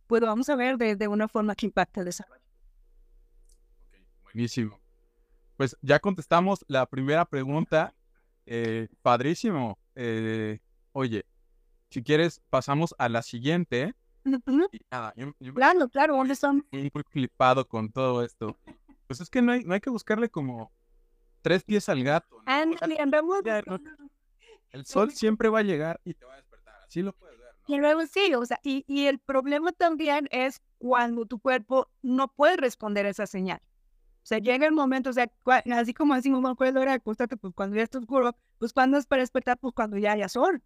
[0.07, 2.41] pues lo vamos a ver de, de una forma que impacta el desarrollo.
[4.23, 4.79] Buenísimo.
[5.55, 7.93] Pues ya contestamos la primera pregunta.
[8.45, 9.77] Eh, padrísimo.
[9.95, 10.59] Eh,
[10.93, 11.25] oye,
[11.89, 13.93] si quieres, pasamos a la siguiente.
[14.23, 16.65] Y nada, yo, yo Claro, claro, ¿dónde son?
[16.71, 18.55] muy, muy flipado con todo esto.
[19.07, 20.71] Pues es que no hay, no hay que buscarle como
[21.47, 22.41] tres pies al gato.
[22.45, 22.75] ¿no?
[22.99, 23.41] Andamos.
[24.71, 26.75] El sol siempre va a llegar y te va a despertar.
[26.85, 27.75] Así lo puedes ver, ¿no?
[27.75, 32.27] Y luego sí, o sea, y, y el problema también es cuando tu cuerpo no
[32.27, 33.61] puede responder a esa señal.
[34.23, 35.31] O sea, llega el momento, o sea,
[35.71, 38.97] así como decimos, no puedes hora de acostarte, pues cuando ya está oscuro, pues cuando
[38.97, 40.61] es para despertar, pues cuando ya haya sol.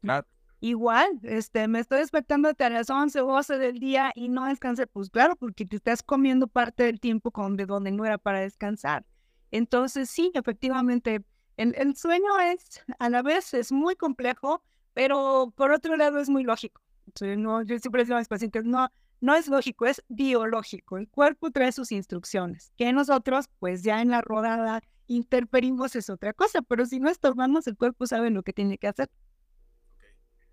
[0.00, 0.26] Claro.
[0.60, 4.86] Igual, este, me estoy despertando a las 11 o 12 del día y no descansé,
[4.86, 8.40] pues claro, porque te estás comiendo parte del tiempo con, de donde no era para
[8.40, 9.04] descansar.
[9.50, 11.24] Entonces, sí, efectivamente,
[11.56, 14.62] el, el sueño es, a la vez, es muy complejo,
[14.94, 16.82] pero por otro lado es muy lógico.
[17.20, 18.88] No, yo siempre digo a mis pacientes, no,
[19.20, 20.98] no es lógico, es biológico.
[20.98, 26.34] El cuerpo trae sus instrucciones, que nosotros, pues ya en la rodada interferimos es otra
[26.34, 29.08] cosa, pero si no estorbamos, el cuerpo sabe lo que tiene que hacer.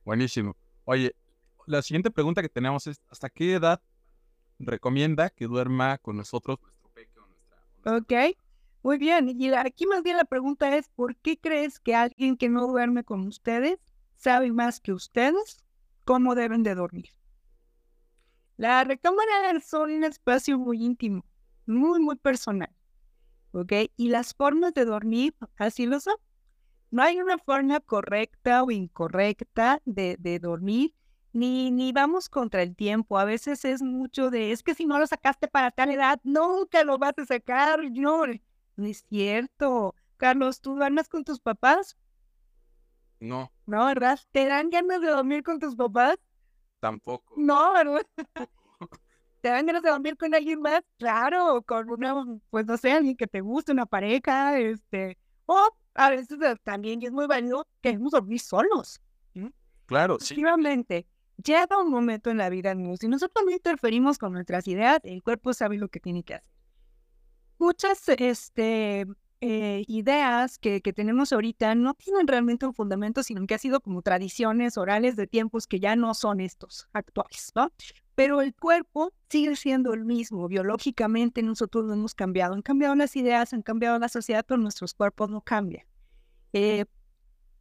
[0.05, 0.55] Buenísimo.
[0.86, 1.15] Oye,
[1.65, 3.81] la siguiente pregunta que tenemos es, ¿hasta qué edad
[4.60, 7.97] recomienda que duerma con nosotros nuestro peque o nuestra...
[7.97, 8.38] Ok,
[8.86, 9.30] muy bien.
[9.41, 13.04] Y aquí más bien la pregunta es, ¿por qué crees que alguien que no duerme
[13.04, 13.80] con ustedes
[14.15, 15.63] sabe más que ustedes
[16.04, 17.10] cómo deben de dormir?
[18.58, 21.26] La recámara es un espacio muy íntimo,
[21.65, 22.69] muy, muy personal.
[23.54, 23.74] ¿Ok?
[23.98, 26.17] Y las formas de dormir así lo son.
[26.91, 30.93] No hay una forma correcta o incorrecta de, de dormir,
[31.34, 33.17] ni, ni vamos contra el tiempo.
[33.17, 36.84] A veces es mucho de, es que si no lo sacaste para tal edad, nunca
[36.84, 37.80] lo vas a sacar.
[37.91, 38.26] No,
[38.76, 39.96] no es cierto.
[40.18, 41.98] Carlos, ¿tú duermes con tus papás?
[43.20, 44.20] No, No, ¿verdad?
[44.32, 46.18] ¿Te dan ganas de dormir con tus papás?
[46.80, 47.34] tampoco.
[47.38, 48.06] No, ¿verdad?
[49.42, 50.82] ¿Te dan ganas de dormir con alguien más?
[50.98, 56.10] Claro, con una, pues no sé, alguien que te guste, una pareja, este, o a
[56.10, 59.02] veces eh, también y es muy válido queremos dormir solos.
[59.86, 60.34] Claro, sí.
[60.34, 61.06] Efectivamente,
[61.44, 65.22] llega un momento en la vida, amigos, si nosotros no interferimos con nuestras ideas, el
[65.22, 66.55] cuerpo sabe lo que tiene que hacer.
[67.58, 69.06] Muchas este,
[69.41, 74.02] eh, ideas que, tenemos ahorita no tienen realmente un fundamento, sino que ha sido como
[74.02, 77.72] tradiciones orales de tiempos que ya no son estos actuales, ¿no?
[78.15, 80.48] Pero el cuerpo sigue siendo el mismo.
[80.48, 82.54] Biológicamente nosotros no hemos cambiado.
[82.56, 85.86] Han cambiado las ideas, han cambiado la sociedad, pero nuestros cuerpos no cambian.
[86.54, 86.86] Eh,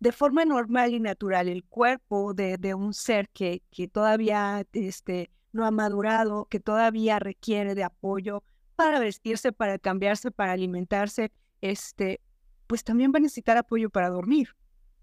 [0.01, 5.67] de forma normal y natural, el cuerpo de, un ser que, que todavía este, no
[5.67, 8.43] ha madurado, que todavía requiere de apoyo
[8.75, 12.21] para vestirse, para cambiarse, para alimentarse, este,
[12.67, 14.57] pues también va a necesitar apoyo para dormir.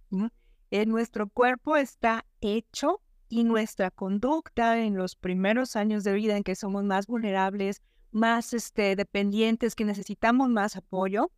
[0.09, 0.31] ¿no?
[0.71, 6.43] Eh, nuestro cuerpo está hecho y nuestra conducta en los primeros años de vida en
[6.43, 7.81] que somos más vulnerables,
[8.11, 11.31] más este, dependientes, que necesitamos más apoyo,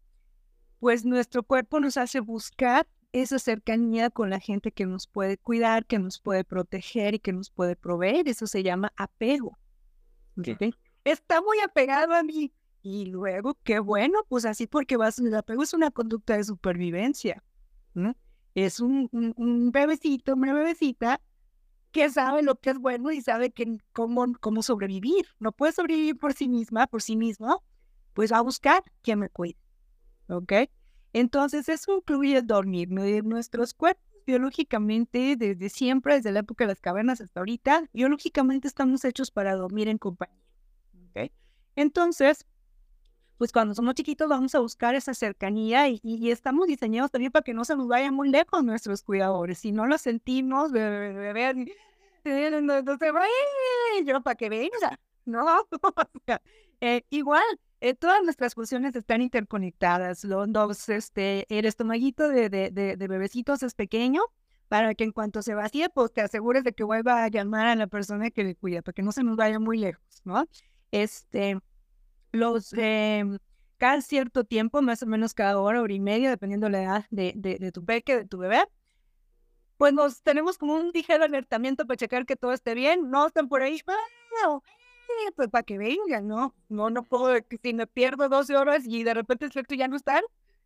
[0.79, 5.85] pues nuestro cuerpo nos hace buscar esa cercanía con la gente que nos puede cuidar,
[5.85, 8.27] que nos puede proteger y que nos puede proveer.
[8.27, 9.57] Eso se llama apego.
[11.03, 12.53] Está muy apegado a mí.
[12.81, 17.43] Y luego, qué bueno, pues así porque vas, el apego es una conducta de supervivencia.
[17.93, 18.15] ¿no?
[18.55, 21.21] Es un, un, bebecito, una bebecita
[21.91, 25.27] que sabe lo que es bueno y sabe que, cómo, cómo sobrevivir.
[25.39, 27.63] No puede sobrevivir por sí misma, por sí mismo,
[28.13, 29.57] pues va a buscar quien me cuide.
[30.27, 30.53] ¿Ok?
[31.13, 32.89] Entonces, eso incluye dormir.
[32.91, 38.67] Y Nuestros cuerpos biológicamente, desde siempre, desde la época de las cavernas hasta ahorita, biológicamente
[38.67, 40.42] estamos hechos para dormir en compañía.
[41.15, 41.31] ¿Ok?
[41.75, 42.45] Entonces,
[43.37, 47.43] pues cuando somos chiquitos vamos a buscar esa cercanía y, y- estamos diseñados también para
[47.43, 49.59] que no se nos vayan muy lejos nuestros cuidadores.
[49.59, 54.99] Si no lo sentimos, bebé, bebé, no, no se va, "Ay, yo para que venga,
[55.25, 55.67] ¿no?
[56.81, 57.43] Eh, igual,
[57.79, 60.23] eh, todas nuestras funciones están interconectadas.
[60.25, 64.21] Los, este, el estomaguito de, de, de, de bebecitos es pequeño
[64.67, 67.75] para que en cuanto se vacíe, pues te asegures de que vuelva a llamar a
[67.75, 70.45] la persona que le cuida, para que no se nos vaya muy lejos, ¿no?
[70.93, 71.59] Este,
[72.31, 73.39] los, em,
[73.77, 77.33] cada cierto tiempo, más o menos cada hora, hora y media, dependiendo la edad de,
[77.35, 78.63] de, de tu peque, de tu bebé,
[79.77, 83.09] pues nos tenemos como un ligero alertamiento para checar que todo esté bien.
[83.09, 84.63] No están por ahí, "Bueno,
[85.27, 86.55] eh, pues para que vengan, ¿no?
[86.69, 90.21] No, no puedo, si me pierdo 12 horas y de repente el ya no están,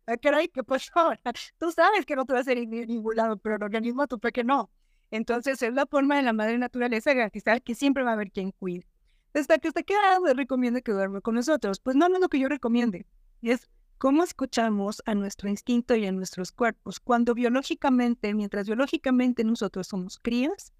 [0.06, 1.12] ah, caray, ¿qué pasó?
[1.58, 4.08] Tú sabes que no te va a hacer en ningún lado, pero el organismo de
[4.08, 4.70] tu peque no.
[5.10, 8.52] Entonces es la forma de la madre naturaleza garantizar que siempre va a haber quien
[8.52, 8.86] cuide.
[9.34, 11.80] Hasta que hasta qué le recomienda que duerma con nosotros.
[11.80, 13.06] Pues no, no es lo que yo recomiende.
[13.42, 17.00] Es cómo escuchamos a nuestro instinto y a nuestros cuerpos.
[17.00, 20.72] Cuando biológicamente, mientras biológicamente nosotros somos crías,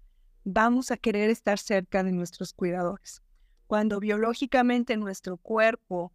[0.43, 3.21] vamos a querer estar cerca de nuestros cuidadores.
[3.67, 6.11] Cuando biológicamente nuestro cuerpo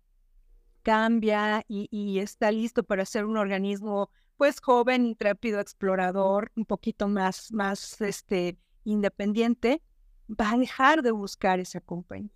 [0.82, 7.08] cambia y, y está listo para ser un organismo pues joven, intrépido, explorador, un poquito
[7.08, 9.80] más, más este, independiente,
[10.28, 12.30] va a dejar de buscar esa compañía.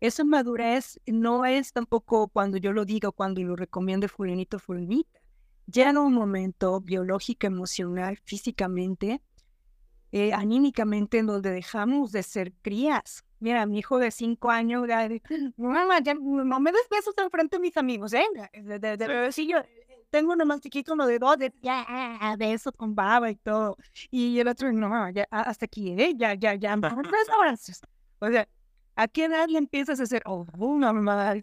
[0.00, 5.20] Esa madurez no es tampoco cuando yo lo digo, cuando lo recomiendo fulanito, fulanita.
[5.66, 9.20] Llega un momento biológico, emocional, físicamente,
[10.12, 13.24] eh, anímicamente, en donde dejamos de ser crías.
[13.40, 15.08] Mira, mi hijo de cinco años, ya,
[15.56, 18.24] mamá, ya, no me des besos enfrente de mis amigos, ¿eh?
[18.52, 19.58] De, de, de, sí, yo,
[20.16, 23.76] tengo uno más chiquito, uno de dos, de, ya, besos con baba y todo.
[24.10, 26.14] Y el otro, no, ya, hasta aquí, ¿eh?
[26.16, 27.82] Ya, ya, ya, tres abrazos.
[28.20, 28.48] O sea,
[28.94, 31.34] ¿a qué edad le empiezas a hacer, oh, mamá,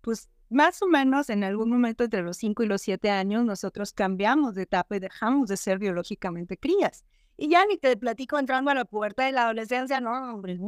[0.00, 3.92] pues más o menos en algún momento entre los 5 y los 7 años nosotros
[3.92, 7.04] cambiamos de etapa y dejamos de ser biológicamente crías.
[7.36, 10.58] Y ya ni te platico entrando a la puerta de la adolescencia, no, hombre.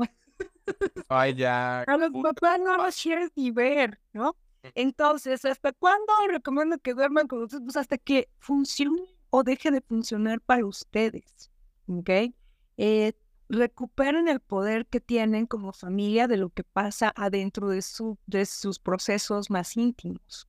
[1.08, 1.80] Ay, ya.
[1.88, 4.36] A los papás no los quieres ni ver, ¿no?
[4.74, 7.62] Entonces, ¿hasta cuándo recomiendo que duerman con ustedes?
[7.64, 11.50] Pues hasta que funcione o deje de funcionar para ustedes,
[11.86, 12.10] ¿ok?
[12.76, 13.12] Eh,
[13.48, 18.46] recuperen el poder que tienen como familia de lo que pasa adentro de, su, de
[18.46, 20.48] sus procesos más íntimos.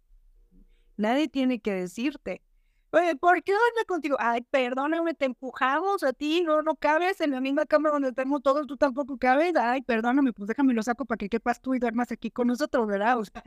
[0.98, 2.44] Nadie tiene que decirte,
[2.92, 4.18] oye, ¿por qué duerme contigo?
[4.20, 8.42] Ay, perdóname, te empujamos a ti, no, no cabes en la misma cama donde estamos
[8.44, 9.56] todos, tú tampoco cabes.
[9.56, 12.86] Ay, perdóname, pues déjame lo saco para que quepas tú y duermas aquí con nosotros,
[12.88, 13.18] ¿verdad?
[13.18, 13.44] O sea,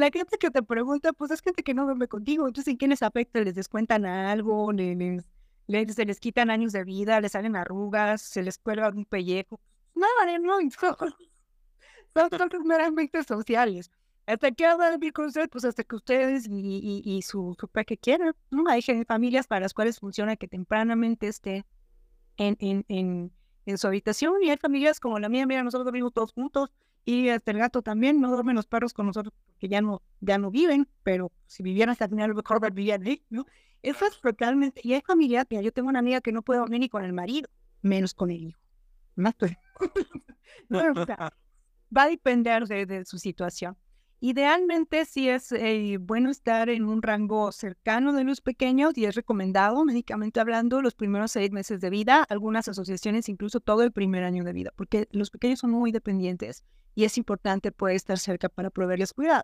[0.00, 2.88] la gente que te pregunta, pues es gente que no duerme contigo, entonces ¿en qué
[2.88, 3.40] les afecta?
[3.40, 4.72] ¿Les descuentan algo?
[4.72, 9.60] ¿Les, se les quitan años de vida, les salen arrugas, se les cuelga un pellejo.
[9.94, 13.90] Nada, no, son, son meramente sociales.
[14.26, 15.48] ¿Hasta qué va a vivir con ustedes?
[15.50, 18.34] Pues hasta que ustedes y, y, su, su que quieran.
[18.50, 18.64] ¿no?
[18.68, 21.66] Hay familias para las cuales funciona que tempranamente esté
[22.36, 23.32] en, en, en,
[23.66, 26.70] en, su habitación y hay familias como la mía, mira, nosotros dormimos todos juntos
[27.04, 30.38] y hasta el gato también, no duermen los perros con nosotros porque ya no, ya
[30.38, 33.46] no viven, pero si vivieran hasta final mejor vivían ahí, ¿no?
[33.82, 34.80] Eso es totalmente.
[34.84, 37.12] Y hay familia, que yo tengo una amiga que no puede dormir ni con el
[37.12, 37.48] marido,
[37.80, 38.60] menos con el hijo.
[39.16, 39.34] Más
[41.94, 43.76] va a depender de, su situación.
[44.24, 49.16] Idealmente, sí es eh, bueno estar en un rango cercano de los pequeños y es
[49.16, 54.22] recomendado, médicamente hablando, los primeros seis meses de vida, algunas asociaciones incluso todo el primer
[54.22, 56.62] año de vida, porque los pequeños son muy dependientes
[56.94, 59.42] y es importante poder estar cerca para proveerles cuidado.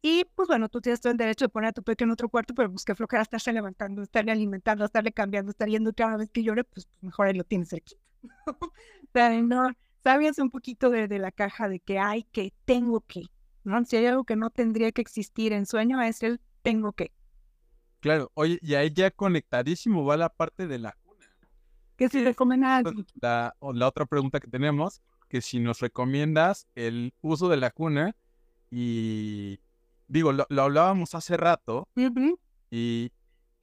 [0.00, 2.28] Y pues bueno, tú tienes todo el derecho de poner a tu pequeño en otro
[2.28, 6.30] cuarto, pero pues que flojera estarse levantando, estarle alimentando, estarle cambiando, estar yendo cada vez
[6.30, 8.00] que llore, pues, pues mejor ahí lo tienes cerquita.
[8.46, 8.70] o
[9.12, 9.72] sea, no,
[10.04, 13.24] sabías un poquito de, de, la caja de que hay que, tengo que,
[13.64, 13.84] ¿no?
[13.84, 17.12] Si hay algo que no tendría que existir en sueño, es el tengo que.
[18.00, 21.26] Claro, oye, y ahí ya conectadísimo va la parte de la cuna.
[21.96, 22.84] Que si recomiendas.
[23.20, 28.14] La, la otra pregunta que tenemos, que si nos recomiendas el uso de la cuna
[28.70, 29.58] y
[30.08, 31.88] digo, lo, hablábamos hace rato
[32.70, 33.10] y,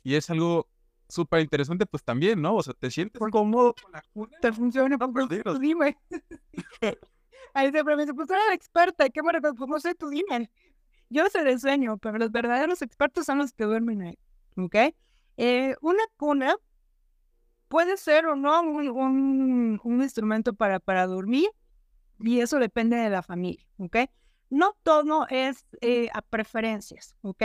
[0.03, 0.67] y, es algo
[1.07, 2.55] súper interesante, pues también, ¿no?
[2.55, 4.37] O sea, te sientes cómodo con la cuna.
[4.41, 5.97] Te funciona, pues, pues dime.
[7.53, 10.49] Ahí siempre me dice, pues eres experta, qué bueno, pues no sé, tú dime.
[11.09, 14.17] Yo sé de sueño, pero los verdaderos expertos son los que duermen ahí,
[14.55, 14.75] ¿ok?
[15.37, 16.55] Eh, una cuna
[17.67, 21.49] puede ser o no un, un, un instrumento para, para dormir
[22.19, 23.97] y eso depende de la familia, ¿ok?
[24.49, 27.43] No todo es eh, a preferencias, ¿ok?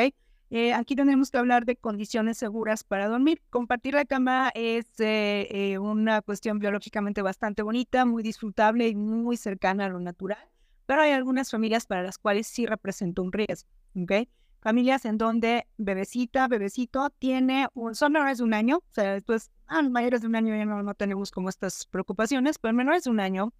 [0.50, 3.42] Eh, aquí tenemos que hablar de condiciones seguras para dormir.
[3.50, 9.86] Compartir la cama es eh, una cuestión biológicamente bastante bonita, muy disfrutable y muy cercana
[9.86, 10.38] a lo natural,
[10.86, 13.68] pero hay algunas familias para las cuales sí representa un riesgo,
[14.00, 14.28] ¿ok?
[14.60, 19.50] Familias en donde bebecita, bebecito tiene un, son menores de un año, o sea, después,
[19.66, 23.10] ah, mayores de un año ya no, no tenemos como estas preocupaciones, pero menores de
[23.10, 23.52] un año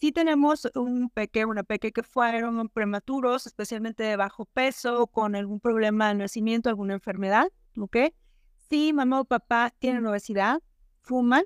[0.00, 5.58] si tenemos un peque, una peque que fueron prematuros, especialmente de bajo peso, con algún
[5.60, 7.96] problema de nacimiento, alguna enfermedad, ¿ok?
[8.68, 10.60] Si mamá o papá tienen obesidad,
[11.02, 11.44] fuman,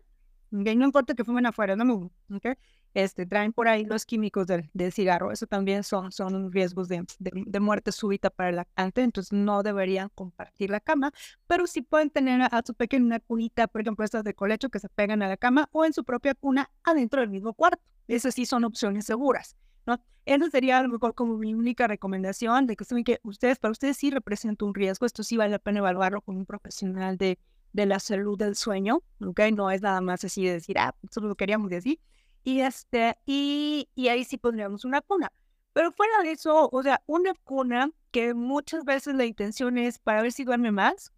[0.52, 0.77] ¿okay?
[0.77, 1.94] no importa que fumen afuera, no me
[2.37, 2.58] ¿ok?
[2.94, 7.60] Este, traen por ahí los químicos del, cigarro, eso también son, son riesgos de, de,
[7.60, 11.10] muerte súbita para el lactante, entonces no deberían compartir la cama,
[11.46, 14.79] pero sí pueden tener a, su pequeño una cunita, por ejemplo, estas de colecho que
[14.79, 17.83] se pegan a la cama o en su propia cuna adentro del mismo cuarto.
[18.09, 19.57] Esas sí son opciones seguras.
[19.87, 20.03] ¿no?
[20.25, 23.96] Esa sería a lo mejor como mi única recomendación de que que ustedes, para ustedes
[23.96, 25.07] sí representa un riesgo.
[25.07, 27.38] Esto sí vale la pena evaluarlo con un profesional de,
[27.73, 29.03] de la salud del sueño.
[29.21, 29.40] ¿ok?
[29.55, 32.00] No es nada más así de decir, ah, eso lo queríamos decir.
[32.44, 35.33] Y, este, y, y ahí sí pondríamos una cuna.
[35.73, 40.23] Pero fuera de eso, o sea, una cuna que muchas veces la intención es para
[40.23, 41.13] ver si duerme más.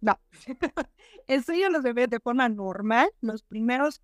[0.00, 0.18] No.
[1.26, 4.02] Eso ya los bebés de forma normal, los primeros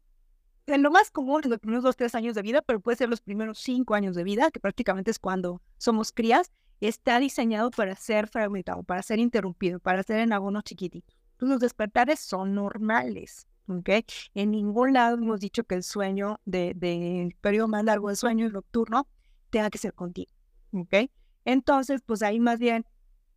[0.66, 3.08] en lo más común en los primeros dos, tres años de vida, pero puede ser
[3.08, 7.94] los primeros cinco años de vida, que prácticamente es cuando somos crías, está diseñado para
[7.94, 11.16] ser fragmentado, para ser interrumpido, para ser en algunos chiquititos.
[11.38, 13.46] Los despertares son normales.
[13.68, 13.90] ¿ok?
[14.34, 18.48] En ningún lado hemos dicho que el sueño del de, periodo más largo del sueño
[18.48, 19.08] nocturno
[19.50, 20.30] tenga que ser contigo,
[20.72, 21.10] ¿ok?
[21.44, 22.84] Entonces, pues ahí más bien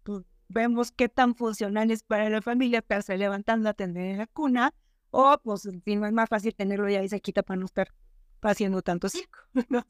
[0.04, 4.28] pues, vemos qué tan funcional es para la familia estarse levantando a tener en la
[4.28, 4.74] cuna,
[5.12, 7.94] o pues si no es más fácil tenerlo ya ahí se quita para no estar
[8.42, 9.40] haciendo tanto circo,
[9.70, 9.86] ¿no?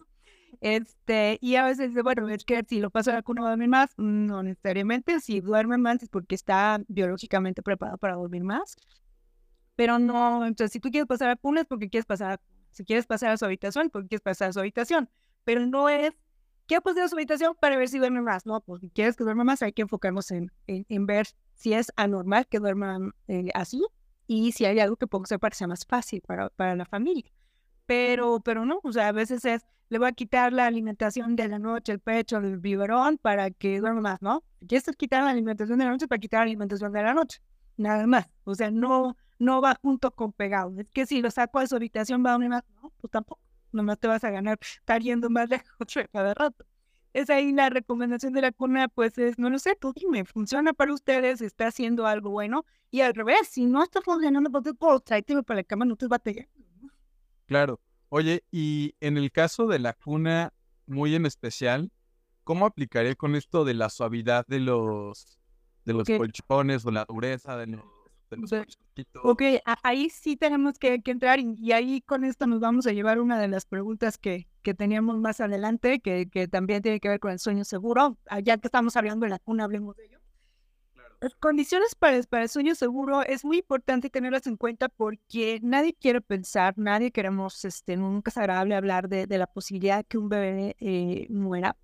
[0.61, 3.51] Este, y a veces, bueno, es que si lo pasa a la cuna va a
[3.51, 8.75] dormir más, no necesariamente, si duerme más es porque está biológicamente preparado para dormir más,
[9.75, 12.41] pero no, entonces si tú quieres pasar a cuna es porque quieres pasar,
[12.71, 15.09] si quieres pasar a su habitación, porque quieres pasar a su habitación,
[15.43, 16.13] pero no es,
[16.65, 19.23] quiero pasar a su habitación para ver si duerme más, no, pues si quieres que
[19.23, 22.97] duerma más hay que enfocarnos en, en, ver si es anormal que duerma
[23.27, 23.85] eh, así
[24.29, 26.85] y si hay algo que pueda ser para que sea más fácil para, para la
[26.85, 27.31] familia.
[27.87, 31.47] Pero, pero no, o sea, a veces es, le voy a quitar la alimentación de
[31.47, 34.43] la noche, el pecho, el biberón para que duerma más, ¿no?
[34.67, 37.41] Quieres quitar la alimentación de la noche para quitar la alimentación de la noche,
[37.75, 38.29] nada más.
[38.43, 40.79] O sea, no, no va junto con pegado.
[40.79, 43.41] Es que si lo saco de su habitación va a dormir más, no, pues tampoco.
[43.71, 46.65] Nomás te vas a ganar estar yendo más lejos cada rato.
[47.13, 50.73] Es ahí la recomendación de la cuna, pues es, no lo sé, tú dime, funciona
[50.73, 52.65] para ustedes, está haciendo algo bueno.
[52.91, 56.17] Y al revés, si no está funcionando, pues, tráetelo para la cama, no te va
[56.17, 56.47] a tener.
[57.45, 57.79] Claro.
[58.09, 60.53] Oye, y en el caso de la cuna,
[60.87, 61.91] muy en especial,
[62.43, 65.39] ¿cómo aplicaría con esto de la suavidad de los,
[65.85, 67.98] de los colchones o la dureza de los,
[68.29, 68.65] de
[69.23, 69.41] Ok,
[69.83, 73.47] ahí sí tenemos que, entrar y, ahí con esto nos vamos a llevar una de
[73.47, 77.39] las preguntas que, que teníamos más adelante, que, que, también tiene que ver con el
[77.39, 78.17] sueño seguro.
[78.27, 80.19] Ah, ya que estamos hablando de la cuna, hablemos de ello.
[81.21, 85.93] Las condiciones para, para el sueño seguro es muy importante tenerlas en cuenta porque nadie
[85.93, 90.17] quiere pensar, nadie queremos, este, nunca es agradable hablar de, de la posibilidad de que
[90.17, 91.75] un bebé eh, muera,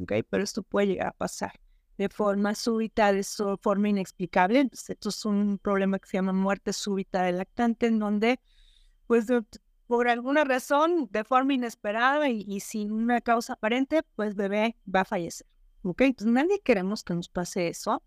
[0.00, 0.22] ¿okay?
[0.22, 1.63] pero esto puede llegar a pasar
[1.98, 3.24] de forma súbita, de
[3.60, 4.68] forma inexplicable.
[4.72, 8.40] esto es un problema que se llama muerte súbita del lactante, en donde,
[9.06, 9.26] pues,
[9.86, 15.00] por alguna razón, de forma inesperada y, y, sin una causa aparente, pues bebé va
[15.00, 15.46] a fallecer.
[15.82, 16.00] ¿ok?
[16.02, 18.02] Entonces, nadie queremos que nos pase eso.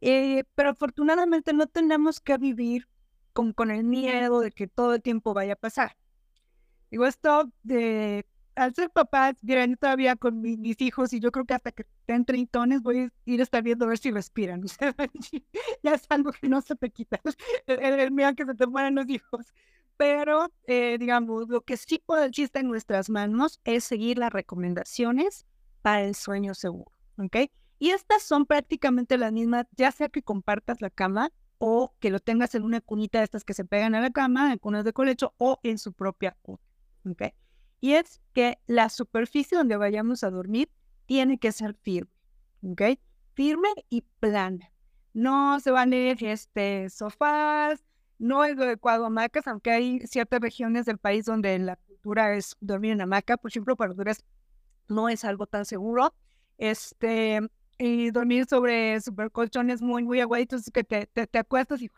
[0.00, 2.88] Eh, pero afortunadamente no tenemos que vivir
[3.32, 5.96] con, con el miedo de que todo el tiempo vaya a pasar.
[6.90, 11.54] Digo, esto de al ser papá, miren, todavía con mis hijos y yo creo que
[11.54, 14.62] hasta que estén treintones voy a ir a estar viendo a ver si respiran.
[15.82, 17.20] ya es algo que no se te quita.
[17.66, 19.46] El, miedo que se te mueran los hijos.
[19.96, 25.46] Pero, eh, digamos, lo que sí puede estar en nuestras manos es seguir las recomendaciones
[25.82, 26.90] para el sueño seguro.
[27.18, 27.50] ¿Ok?
[27.78, 32.20] Y estas son prácticamente las mismas, ya sea que compartas la cama o que lo
[32.20, 34.92] tengas en una cunita de estas que se pegan a la cama, en cunas de
[34.92, 36.60] colecho o en su propia cuna.
[37.04, 37.32] ¿okay?
[37.80, 40.70] Y es que la superficie donde vayamos a dormir
[41.06, 42.10] tiene que ser firme.
[42.62, 42.98] ¿okay?
[43.34, 44.70] Firme y plana.
[45.12, 47.84] No se van a ir este, sofás,
[48.18, 52.56] no es lo adecuado hamacas, aunque hay ciertas regiones del país donde la cultura es
[52.60, 54.22] dormir en hamaca, por ejemplo, para Honduras
[54.88, 56.14] no es algo tan seguro.
[56.58, 57.40] Este,
[57.78, 61.90] y dormir sobre super colchones muy, muy aguaditos que te, te, acuestas y,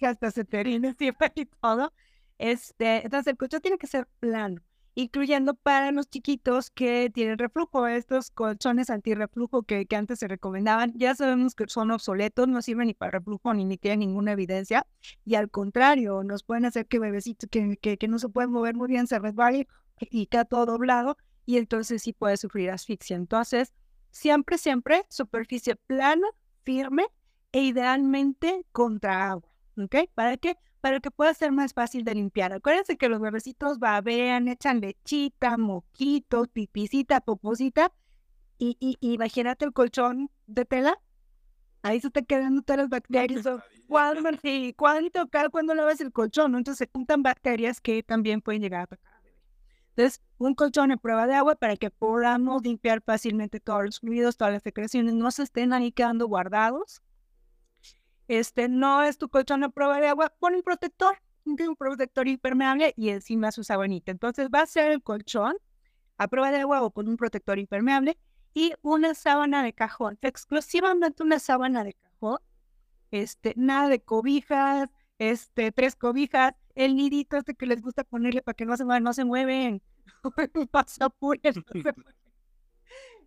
[0.00, 0.62] hasta se te
[1.34, 1.92] y todo.
[2.38, 4.62] Este, entonces el colchón tiene que ser plano,
[5.00, 7.86] incluyendo para los chiquitos que tienen reflujo.
[7.86, 12.88] Estos colchones antirreflujo que, que antes se recomendaban, ya sabemos que son obsoletos, no sirven
[12.88, 14.86] ni para reflujo ni, ni tienen ninguna evidencia.
[15.24, 18.74] Y al contrario, nos pueden hacer que bebecitos que, que, que no se pueden mover
[18.74, 19.66] muy bien se resbalen
[20.00, 23.16] y queda todo doblado y entonces sí puede sufrir asfixia.
[23.16, 23.72] Entonces,
[24.10, 26.26] Siempre, siempre superficie plana,
[26.64, 27.06] firme
[27.52, 29.48] e idealmente contra agua.
[29.76, 29.94] ¿Ok?
[30.14, 30.56] ¿Para qué?
[30.80, 32.52] Para que pueda ser más fácil de limpiar.
[32.52, 37.92] Acuérdense que los bebecitos babean, echan lechita, moquitos, pipicita, poposita.
[38.58, 40.98] Y, y, imagínate el colchón de tela.
[41.82, 43.46] Ahí se te quedan todas las bacterias.
[43.86, 46.54] ¿Cuándo, sí, ¿Cuándo tocar cuando lavas el colchón?
[46.54, 49.18] Entonces se juntan bacterias que también pueden llegar a tocar.
[49.98, 54.36] Entonces, un colchón en prueba de agua para que podamos limpiar fácilmente todos los fluidos,
[54.36, 57.02] todas las secreciones, no se estén ahí quedando guardados.
[58.28, 62.92] Este no es tu colchón a prueba de agua, pon un protector, un protector impermeable
[62.96, 64.12] y encima su sabanita.
[64.12, 65.56] Entonces va a ser el colchón
[66.18, 68.18] a prueba de agua o con un protector impermeable
[68.54, 72.38] y una sábana de cajón, exclusivamente una sábana de cajón,
[73.10, 78.54] este, nada de cobijas, este, tres cobijas, el nidito este que les gusta ponerle para
[78.54, 79.82] que no se muevan, no se mueven,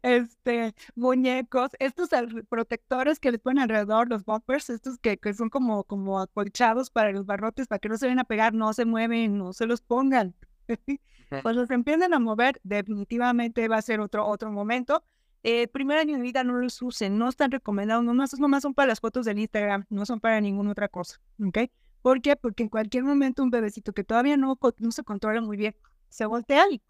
[0.03, 2.09] este, muñecos, estos
[2.49, 7.11] protectores que les ponen alrededor, los bumpers, estos que, que son como, como acolchados para
[7.11, 9.81] los barrotes, para que no se vayan a pegar, no se mueven, no se los
[9.81, 10.35] pongan.
[11.43, 15.03] Cuando se empiezan a mover, definitivamente va a ser otro, otro momento.
[15.43, 18.87] eh, primer año de vida no los usen, no están recomendados, nomás, nomás son para
[18.87, 21.59] las fotos del Instagram, no son para ninguna otra cosa, ¿ok?
[22.01, 22.35] ¿Por qué?
[22.35, 25.75] Porque en cualquier momento un bebecito que todavía no, no se controla muy bien,
[26.09, 26.81] se voltea y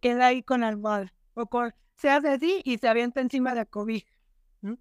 [0.00, 3.64] queda ahí con almohada, o con, se hace así y se avienta encima de la
[3.66, 4.08] cobija,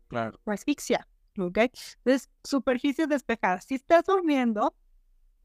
[0.07, 0.39] Claro.
[0.45, 1.07] o asfixia,
[1.38, 1.57] ¿ok?
[1.57, 3.65] Entonces, superficies despejadas.
[3.65, 4.76] Si estás durmiendo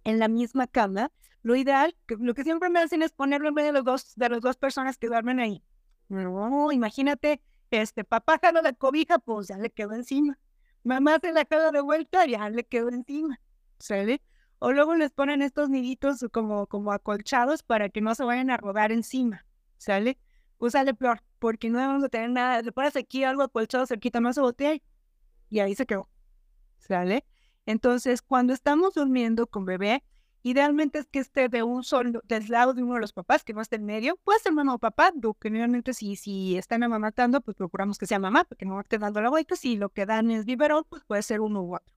[0.05, 1.11] en la misma cama,
[1.43, 4.15] lo ideal, que- lo que siempre me hacen es ponerlo en medio de los dos,
[4.15, 5.63] de las dos personas que duermen ahí.
[6.09, 10.39] No, imagínate, este, papá jala la cobija, pues ya le quedó encima.
[10.85, 13.41] Mamá se la jala de vuelta, ya le quedó encima.
[13.79, 14.21] ¿Sale?
[14.59, 18.57] O luego les ponen estos niditos como, como acolchados para que no se vayan a
[18.57, 19.45] rodar encima.
[19.79, 20.19] ¿Sale?
[20.59, 22.63] Pues sale peor, porque no vamos a tener nada.
[22.63, 24.77] Le pones aquí algo acolchado cerquita, no se voltea
[25.51, 26.09] y- ahí se quedó.
[26.79, 27.25] ¿Sale?
[27.67, 30.05] Entonces, cuando estamos durmiendo con bebé,
[30.45, 33.55] idealmente es que esté de un solo, del lado de uno de los papás, que
[33.55, 34.17] no esté en medio.
[34.23, 38.45] Puede ser mamá o papá, generalmente si, si están amamantando, pues procuramos que sea mamá,
[38.45, 39.57] porque no esté dando la vuelta.
[39.57, 41.93] Si lo que dan es biberón, pues puede ser uno u otro.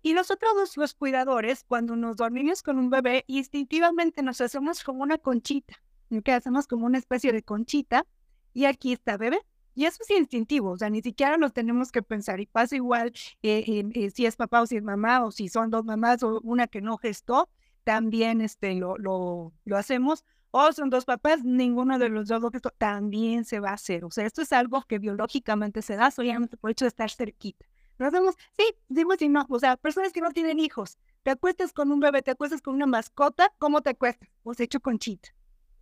[0.00, 4.82] Y los otros dos, los cuidadores, cuando nos dormimos con un bebé, instintivamente nos hacemos
[4.82, 5.82] como una conchita,
[6.24, 8.06] que hacemos como una especie de conchita,
[8.54, 9.40] y aquí está bebé.
[9.74, 12.40] Y eso es instintivo, o sea, ni siquiera lo tenemos que pensar.
[12.40, 15.70] Y pasa igual eh, eh, si es papá o si es mamá, o si son
[15.70, 17.48] dos mamás o una que no gestó,
[17.84, 20.24] también este, lo, lo, lo hacemos.
[20.50, 24.04] O son dos papás, ninguno de los dos lo gestó, también se va a hacer.
[24.04, 27.10] O sea, esto es algo que biológicamente se da solamente por el hecho de estar
[27.10, 27.64] cerquita.
[27.98, 31.72] Lo hacemos, sí, digo si no, o sea, personas que no tienen hijos, te acuestas
[31.72, 34.28] con un bebé, te acuestas con una mascota, ¿cómo te acuestas?
[34.42, 35.28] Pues hecho conchita,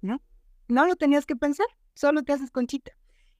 [0.03, 0.21] ¿no?
[0.67, 1.69] No lo tenías que pensar,
[1.99, 2.93] solo te haces conchita.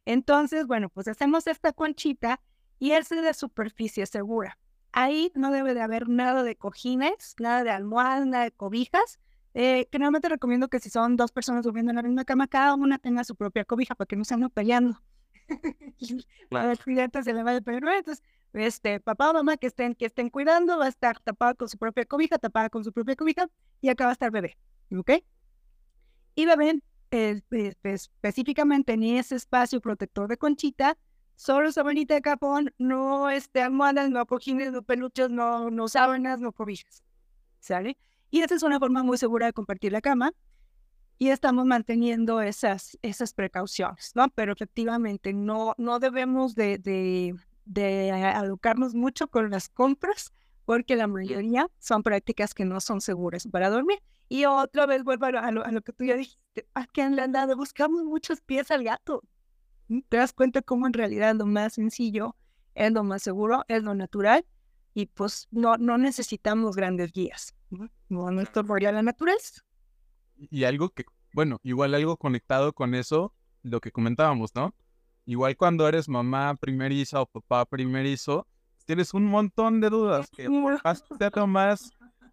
[0.05, 2.41] Entonces, bueno, pues hacemos esta conchita
[2.81, 4.59] y es de superficie segura.
[4.91, 9.21] Ahí no debe de haber nada de cojines, nada de almohadas, nada de cobijas.
[9.55, 12.99] Eh, generalmente recomiendo que si son dos personas durmiendo en la misma cama, cada una
[12.99, 15.01] tenga su propia cobija para que no se anden peleando.
[16.51, 16.77] Claro.
[16.83, 17.99] Cliente se le va a perder.
[17.99, 21.69] Entonces, este, papá o mamá que estén, que estén cuidando va a estar tapada con
[21.69, 23.49] su propia cobija, tapada con su propia cobija
[23.81, 24.57] y acá va a estar bebé.
[24.91, 25.11] ¿Ok?
[26.35, 26.81] Y bebé
[27.11, 27.43] eh,
[27.83, 30.97] específicamente en ese espacio protector de conchita,
[31.37, 36.53] solo sabanita de cajón, no este, almohadas, no cojines, no peluches, no, no sábanas, no
[36.53, 37.03] cobijas.
[37.61, 37.97] ¿Sale?
[38.31, 40.33] Y esa es una forma muy segura de compartir la cama.
[41.21, 44.29] Y estamos manteniendo esas, esas precauciones, ¿no?
[44.31, 47.35] Pero efectivamente no, no debemos de, de,
[47.65, 50.33] de alocarnos mucho con las compras
[50.65, 53.99] porque la mayoría son prácticas que no son seguras para dormir.
[54.29, 57.19] Y otra vez vuelvo a lo, a lo, que tú ya dijiste, ¿a qué han
[57.19, 57.57] andado?
[57.57, 59.23] Buscamos muchos pies al gato.
[59.89, 60.01] ¿Mm?
[60.09, 62.37] Te das cuenta cómo en realidad lo más sencillo
[62.75, 64.45] es lo más seguro, es lo natural
[64.95, 67.55] y pues no, no necesitamos grandes guías.
[67.71, 67.89] ¿no?
[68.09, 69.63] No, estorbaría la naturaleza.
[70.37, 74.75] Y algo que, bueno, igual algo conectado con eso, lo que comentábamos, ¿no?
[75.27, 78.47] Igual cuando eres mamá primeriza o papá primerizo,
[78.87, 81.33] tienes un montón de dudas que vas a ser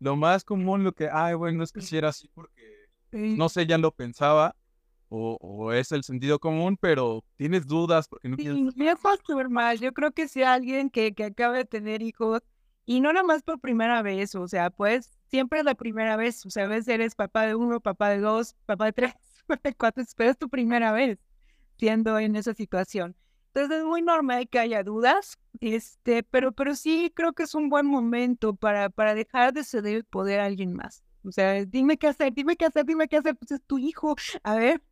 [0.05, 2.61] lo más, común, lo que, ay, bueno, es que si era así porque,
[3.11, 4.55] no sé, ya lo pensaba,
[5.09, 8.37] o, o es el sentido común, pero tienes dudas porque no.
[8.37, 8.69] Sí,
[9.29, 9.79] normal.
[9.79, 12.41] Yo creo que si alguien que, que acaba de tener hijos,
[12.85, 16.45] y no nada más por primera vez, o sea, pues siempre es la primera vez,
[16.45, 19.13] o sea, a veces eres papá de uno, papá de dos, papá de tres,
[19.47, 21.17] papá de cuatro, pero es tu primera vez
[21.79, 23.15] siendo en esa situación.
[23.55, 27.69] Entonces es muy normal que haya dudas, este, pero, pero sí creo que es un
[27.69, 31.05] buen momento para, para dejar de ceder el poder a alguien más.
[31.23, 34.17] O sea, dime qué hacer, dime qué hacer, dime qué hacer, pues es tu hijo.
[34.43, 34.83] A ver,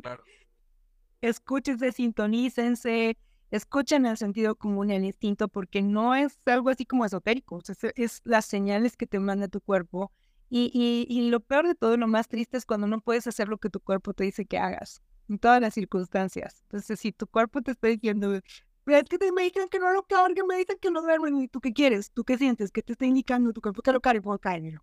[0.00, 0.24] Claro.
[1.20, 3.18] escúchense, sintonícense,
[3.50, 7.60] escuchen el sentido común y el instinto, porque no es algo así como esotérico, o
[7.60, 10.12] sea, es, es las señales que te manda tu cuerpo.
[10.48, 13.48] Y, y, y lo peor de todo, lo más triste es cuando no puedes hacer
[13.48, 16.62] lo que tu cuerpo te dice que hagas, en todas las circunstancias.
[16.64, 18.40] Entonces, si tu cuerpo te está diciendo,
[18.84, 21.36] "Pero es que te- me dicen que no lo carguen, me dicen que no duermen,
[21.40, 22.10] ¿y tú qué quieres?
[22.12, 22.70] ¿Tú qué sientes?
[22.70, 23.82] ¿Qué te está indicando tu cuerpo?
[23.82, 24.80] Que lo cargue, pues cárguelo.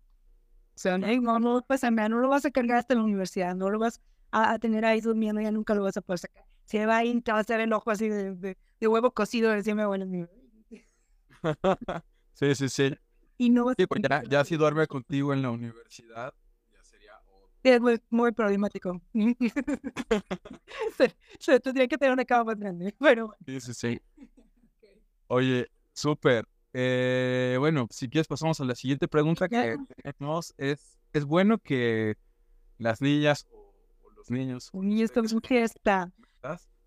[0.74, 1.06] O sea, no,
[1.38, 4.58] no, nada, no lo vas a cargar hasta la universidad, no lo vas a, a
[4.58, 6.44] tener ahí durmiendo, ya nunca lo vas a poder sacar.
[6.64, 9.12] Se va a ir, te va a hacer el ojo así de, de, de huevo
[9.12, 10.06] cocido, decirme, bueno,
[12.34, 12.94] sí, sí, sí.
[13.38, 16.34] y no vas Sí, pues ya, ya si duerme contigo en la universidad.
[17.62, 19.00] Es muy, muy problemático.
[20.96, 23.34] se, se tendría que tener una cama más grande, pero.
[23.46, 24.00] Sí, sí, sí.
[25.28, 26.46] Oye, súper.
[26.74, 30.54] Eh, bueno, si quieres pasamos a la siguiente pregunta que tenemos.
[30.56, 32.16] Es, ¿es bueno que
[32.78, 34.70] las niñas o, o los niños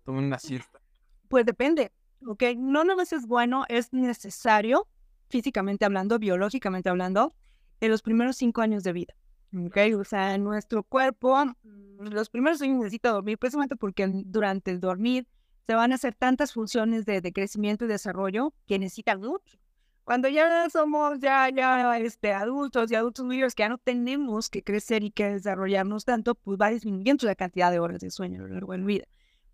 [0.04, 0.80] tomen una siesta?
[1.28, 1.92] Pues depende,
[2.26, 2.42] ¿ok?
[2.56, 4.86] No nada más es bueno, es necesario,
[5.28, 7.34] físicamente hablando, biológicamente hablando,
[7.80, 9.14] en los primeros cinco años de vida.
[9.52, 9.76] ¿Ok?
[9.98, 15.26] O sea, nuestro cuerpo, mm, los primeros años necesita dormir precisamente porque durante el dormir
[15.66, 19.58] se van a hacer tantas funciones de, de crecimiento y desarrollo que necesitan mucho.
[20.06, 24.62] Cuando ya somos ya, ya este, adultos y adultos mayores que ya no tenemos que
[24.62, 28.46] crecer y que desarrollarnos tanto, pues va disminuyendo la cantidad de horas de sueño a
[28.46, 29.04] lo largo de la vida.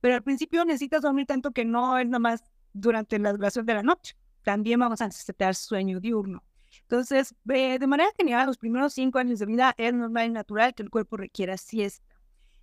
[0.02, 3.72] Pero al principio necesitas dormir tanto que no es nada más durante la duración de
[3.72, 4.14] la noche.
[4.42, 6.42] También vamos a necesitar sueño diurno.
[6.82, 10.82] Entonces, de manera general, los primeros cinco años de vida es normal y natural que
[10.82, 12.04] el cuerpo requiera siesta.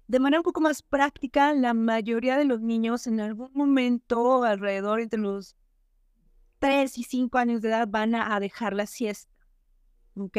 [0.07, 5.01] De manera un poco más práctica, la mayoría de los niños en algún momento, alrededor
[5.01, 5.55] entre los
[6.57, 9.31] 3 y 5 años de edad, van a, dejar la siesta.
[10.15, 10.37] ¿Ok?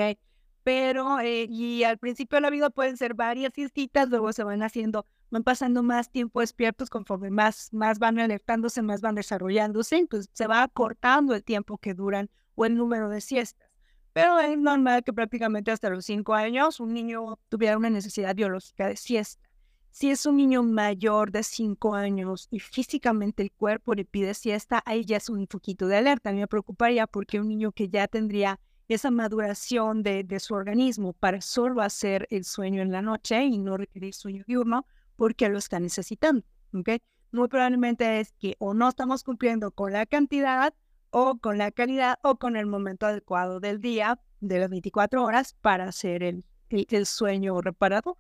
[0.65, 4.63] Pero, eh, y al principio de la vida pueden ser varias siestitas, luego se van
[4.63, 10.31] haciendo, van pasando más tiempo despiertos conforme más, más van alertándose, más van desarrollándose, entonces
[10.33, 12.29] se va acortando el tiempo que duran
[12.65, 13.69] el número de siestas.
[14.13, 18.89] Pero es normal que prácticamente hasta los 5 años un niño tuviera una necesidad biológica
[18.89, 19.49] de siesta.
[19.93, 24.83] Si es un niño mayor de 5 años y físicamente el cuerpo le pide siesta,
[24.85, 26.33] ahí ya es un poquito de alerta.
[26.33, 31.81] Me preocuparía porque un niño que ya tendría esa maduración de, su organismo para solo
[31.81, 34.87] hacer el sueño en la noche y no requerir sueño diurno,
[35.17, 36.45] porque lo está necesitando.
[36.75, 37.01] ¿okay?
[37.33, 40.75] Muy probablemente es que o no estamos cumpliendo con la cantidad
[41.11, 45.55] o con la calidad o con el momento adecuado del día de las 24 horas
[45.61, 48.19] para hacer el, el sueño reparado.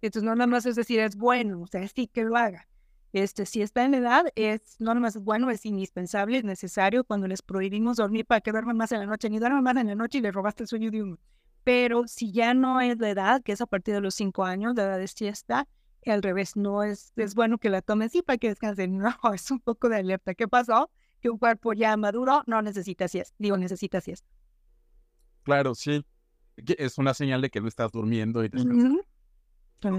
[0.00, 2.68] Entonces, no nada más es decir, es bueno, o sea, sí que lo haga.
[3.12, 7.04] Este, si está en edad, es no nada más es bueno, es indispensable, es necesario
[7.04, 9.86] cuando les prohibimos dormir para que duerman más en la noche, ni duerman más en
[9.86, 11.18] la noche y le robaste el sueño de uno.
[11.64, 14.74] Pero si ya no es de edad, que es a partir de los cinco años,
[14.74, 15.66] de edad de siesta,
[16.06, 18.98] al revés, no es, es bueno que la tomen sí para que descansen.
[18.98, 20.34] No, es un poco de alerta.
[20.34, 20.90] ¿Qué pasó?
[21.20, 23.34] Que un cuerpo ya maduro no necesita siesta.
[23.38, 24.28] Digo, necesita siesta.
[25.42, 26.04] Claro, sí.
[26.56, 29.02] Es una señal de que no estás durmiendo y descansando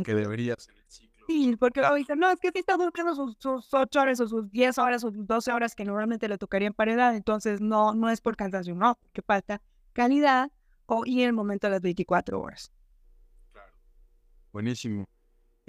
[0.03, 1.25] que deberías en el ciclo.
[1.27, 4.49] Sí, porque ahorita no, es que si está durmiendo sus, sus 8 horas o sus
[4.51, 8.09] 10 horas o sus 12 horas que normalmente le tocarían para edad, entonces no, no
[8.09, 9.61] es por cansancio, no, porque falta
[9.93, 10.51] calidad
[10.85, 12.71] o y el momento de las 24 horas.
[13.51, 13.71] Claro.
[14.51, 15.07] Buenísimo.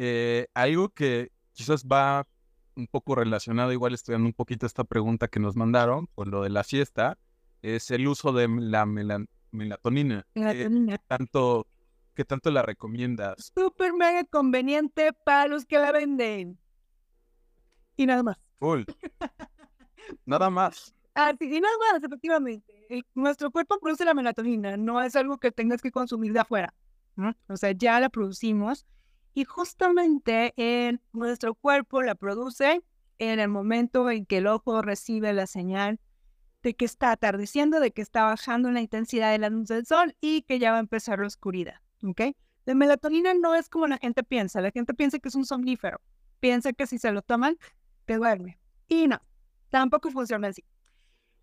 [0.02, 2.26] Eh, algo que quizás va
[2.74, 6.48] un poco relacionado, igual estudiando un poquito esta pregunta que nos mandaron, con lo de
[6.48, 7.18] la siesta,
[7.60, 10.26] es el uso de la melatonina.
[10.32, 10.96] Melatonina.
[11.06, 11.66] tanto
[12.14, 13.52] ¿Qué tanto la recomiendas?
[13.54, 16.58] Súper mega conveniente para los que la venden.
[17.98, 18.38] Y nada más.
[18.58, 18.84] Full.
[20.24, 20.94] nada más.
[21.14, 22.64] Ah, sí, y nada más, efectivamente.
[23.14, 26.72] nuestro cuerpo produce la melatonina, no es algo que tengas que consumir de afuera.
[27.48, 28.86] O sea, ya la producimos
[29.34, 32.82] y justamente en nuestro cuerpo la produce
[33.18, 36.00] en el momento en que el ojo recibe la señal
[36.62, 40.16] de que está atardeciendo, de que está bajando la intensidad de la luz del sol
[40.20, 41.80] y que ya va a empezar la oscuridad.
[42.04, 42.20] ¿ok?
[42.64, 44.60] La melatonina no es como la gente piensa.
[44.60, 46.00] La gente piensa que es un somnífero.
[46.40, 47.56] Piensa que si se lo toman,
[48.06, 48.58] te duerme.
[48.88, 49.20] Y no,
[49.70, 50.64] tampoco funciona así.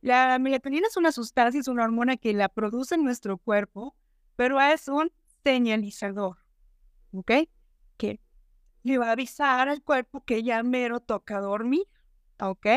[0.01, 3.95] La melatonina es una sustancia, es una hormona que la produce en nuestro cuerpo,
[4.35, 5.11] pero es un
[5.43, 6.37] señalizador,
[7.13, 7.31] ¿ok?
[7.97, 8.19] Que
[8.83, 11.83] le va a avisar al cuerpo que ya mero toca dormir,
[12.39, 12.67] ¿ok?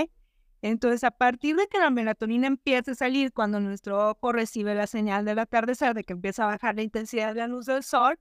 [0.63, 4.87] Entonces, a partir de que la melatonina empiece a salir cuando nuestro ojo recibe la
[4.87, 8.19] señal del atardecer, de que empieza a bajar la intensidad de la luz del sol,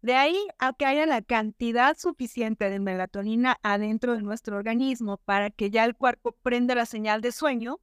[0.00, 5.50] de ahí a que haya la cantidad suficiente de melatonina adentro de nuestro organismo para
[5.50, 7.80] que ya el cuerpo prenda la señal de sueño,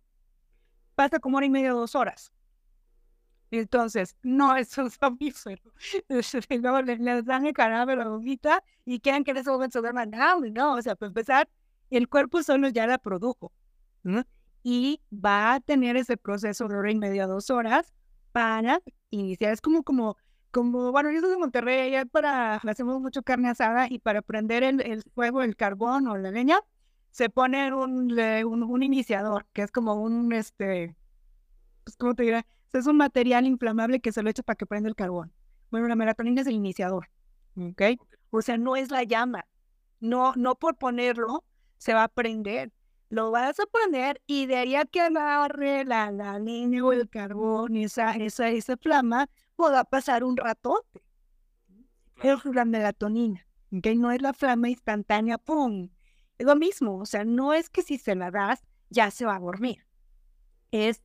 [0.95, 2.33] pasa como hora y media dos horas.
[3.51, 5.61] Entonces, no es un somnífero.
[6.49, 10.11] Luego les dan el cadáver la bombita y quieren que en ese momento duerman.
[10.11, 11.49] No, no, o sea, para empezar,
[11.89, 13.51] el cuerpo solo ya la produjo.
[14.63, 17.91] Y va a tener ese proceso de hora y media, dos horas
[18.31, 19.53] para iniciar.
[19.53, 20.15] Es como, como,
[20.51, 24.63] como, bueno, yo soy de Monterrey, ya para, hacemos mucho carne asada y para prender
[24.63, 26.59] el, el fuego, el carbón o la leña,
[27.11, 30.95] se pone un, un, un, iniciador, que es como un, este,
[31.83, 32.45] pues, ¿cómo te diré?
[32.73, 35.33] Es un material inflamable que se lo echa para que prenda el carbón.
[35.71, 37.09] Bueno, la melatonina es el iniciador,
[37.55, 37.81] ¿ok?
[38.31, 39.45] O sea, no es la llama.
[39.99, 41.43] No, no por ponerlo
[41.77, 42.71] se va a prender
[43.09, 47.09] lo vas a poner y de ahí a que agarre la, la leña o el
[47.09, 51.03] carbón, esa, esa, esa flama, pueda pasar un ratote.
[52.21, 53.45] Es la melatonina,
[53.81, 55.89] que no es la flama instantánea, ¡pum!
[56.37, 59.35] Es lo mismo, o sea, no es que si se la das, ya se va
[59.35, 59.85] a dormir.
[60.71, 61.01] Es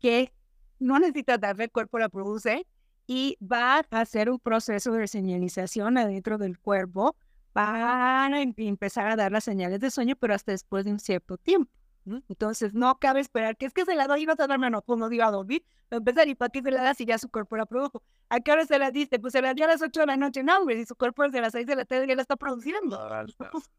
[0.00, 0.32] que
[0.78, 2.66] no necesitas darle, el cuerpo la produce
[3.06, 7.16] y va a hacer un proceso de señalización adentro del cuerpo
[7.56, 11.00] van a em, empezar a dar las señales de sueño, pero hasta después de un
[11.00, 11.70] cierto tiempo.
[12.28, 14.80] Entonces, no cabe esperar que es que se la doy y vas a darme, no,
[14.82, 15.64] pues no diga a dormir.
[15.92, 18.02] Va a empezar, ¿y para qué se la das si ya su cuerpo la produjo?
[18.28, 19.18] ¿A qué hora se la diste?
[19.18, 21.24] Pues se la dio a las 8 de la noche, no, hombre, si su cuerpo
[21.24, 22.96] es de las 6 de la tarde ya la está produciendo.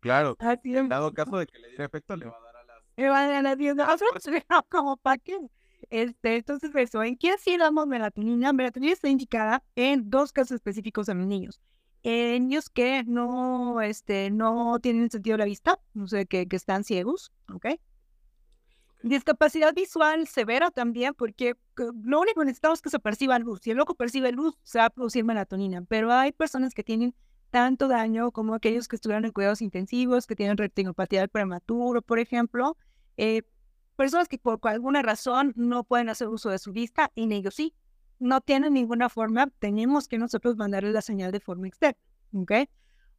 [0.00, 0.36] Claro,
[0.88, 2.76] dado caso de que le diera efecto, le va a dar a las...
[2.96, 5.36] Me van a dar las 10 de la noche, no, como para qué.
[5.90, 8.52] Este, entonces, eso, ¿en qué sí damos melatonina?
[8.52, 11.60] Melatonina está indicada en dos casos específicos en niños.
[12.02, 16.56] En niños que no, este, no tienen sentido de la vista, no sé, que, que
[16.56, 17.66] están ciegos, ¿ok?
[19.02, 23.60] Discapacidad visual severa también, porque c- lo único que necesitamos es que se perciba luz.
[23.62, 25.82] Si el loco percibe luz, se va a producir melatonina.
[25.88, 27.14] Pero hay personas que tienen
[27.50, 32.18] tanto daño como aquellos que estuvieron en cuidados intensivos, que tienen retinopatía del prematuro, por
[32.18, 32.76] ejemplo.
[33.16, 33.42] eh,
[33.96, 37.74] personas que por alguna razón no pueden hacer uso de su vista, en ellos sí.
[38.18, 41.98] No tienen ninguna forma, tenemos que nosotros mandarles la señal de forma externa,
[42.32, 42.52] ¿ok?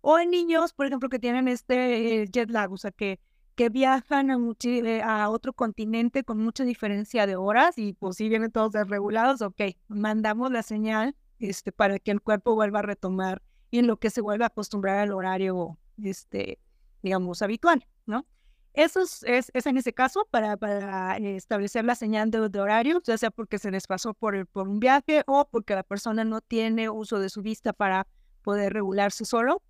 [0.02, 3.20] O en niños, por ejemplo, que tienen este eh, jet lag, o sea, que,
[3.56, 8.16] que viajan a, muchi- eh, a otro continente con mucha diferencia de horas y pues
[8.16, 12.84] si vienen todos desregulados, ok, mandamos la señal este, para que el cuerpo vuelva a
[12.84, 16.58] retomar y en lo que se vuelva a acostumbrar al horario, este,
[17.04, 18.26] digamos, habitual, ¿no?
[18.74, 23.18] Eso es, es, en ese caso para, para eh, establecer la señal de, horario, ya
[23.18, 26.90] sea porque se les pasó por, por un viaje o porque la persona no tiene
[26.90, 28.08] uso de su vista para
[28.44, 29.64] poder regularse solo.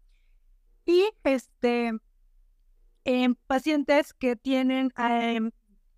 [0.85, 1.93] Y este,
[3.05, 5.51] en pacientes que tienen em,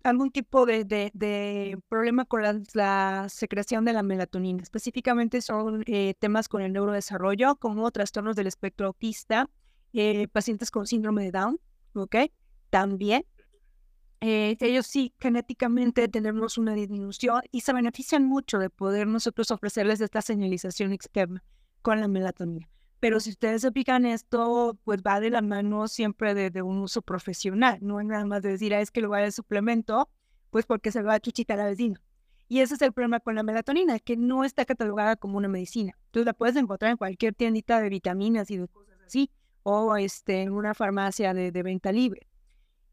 [0.04, 2.42] algún tipo de, de- problema con
[2.74, 4.62] la, secreción de la melatonina.
[4.62, 9.50] Específicamente son eh, temas con el neurodesarrollo, como trastornos del espectro autista,
[9.92, 11.60] eh, pacientes con síndrome de Down,
[11.94, 12.16] ¿ok?
[12.70, 13.24] También.
[14.20, 20.00] eh, ellos sí, genéticamente tenemos una disminución y se benefician mucho de poder nosotros ofrecerles
[20.00, 21.42] esta señalización externa
[21.82, 22.68] con la melatonina.
[23.00, 23.72] Pero si ustedes se
[24.12, 28.42] esto, pues va de la mano siempre de, un uso profesional, no es nada más
[28.42, 30.10] de decir, ah, es que lo voy a dar suplemento,
[30.50, 32.00] pues porque se va a chuchitar a la vecina.
[32.46, 35.96] Y ese es el problema con la melatonina, que no está catalogada como una medicina.
[36.06, 39.30] Entonces la puedes encontrar en cualquier tiendita de vitaminas y de cosas así,
[39.62, 42.29] o este, en una farmacia de venta libre.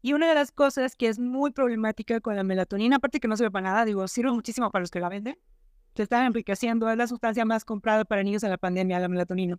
[0.08, 3.36] Y una de las cosas que es muy problemática con la melatonina, aparte que no
[3.36, 5.36] sirve para nada, digo, sirve muchísimo para los que la venden,
[5.94, 9.58] se están enriqueciendo, es la sustancia más comprada para niños en la pandemia, la melatonina.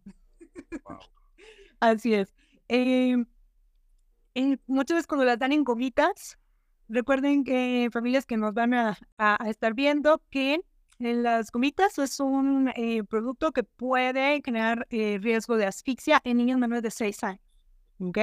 [0.86, 0.98] Wow.
[1.80, 2.34] Así es.
[2.68, 3.24] Eh,
[4.34, 6.40] eh, muchas veces cuando las dan en gomitas,
[6.88, 10.62] recuerden que familias que nos van a, a- a estar viendo que
[11.00, 16.38] en las gomitas es un eh, producto que puede generar eh, riesgo de asfixia en
[16.38, 17.42] niños menores de 6 años.
[18.00, 18.18] ¿Ok?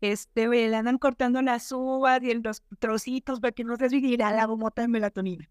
[0.00, 4.44] Este, le andan cortando las uvas y los trocitos para que no se y la
[4.46, 5.48] gomota de melatonina.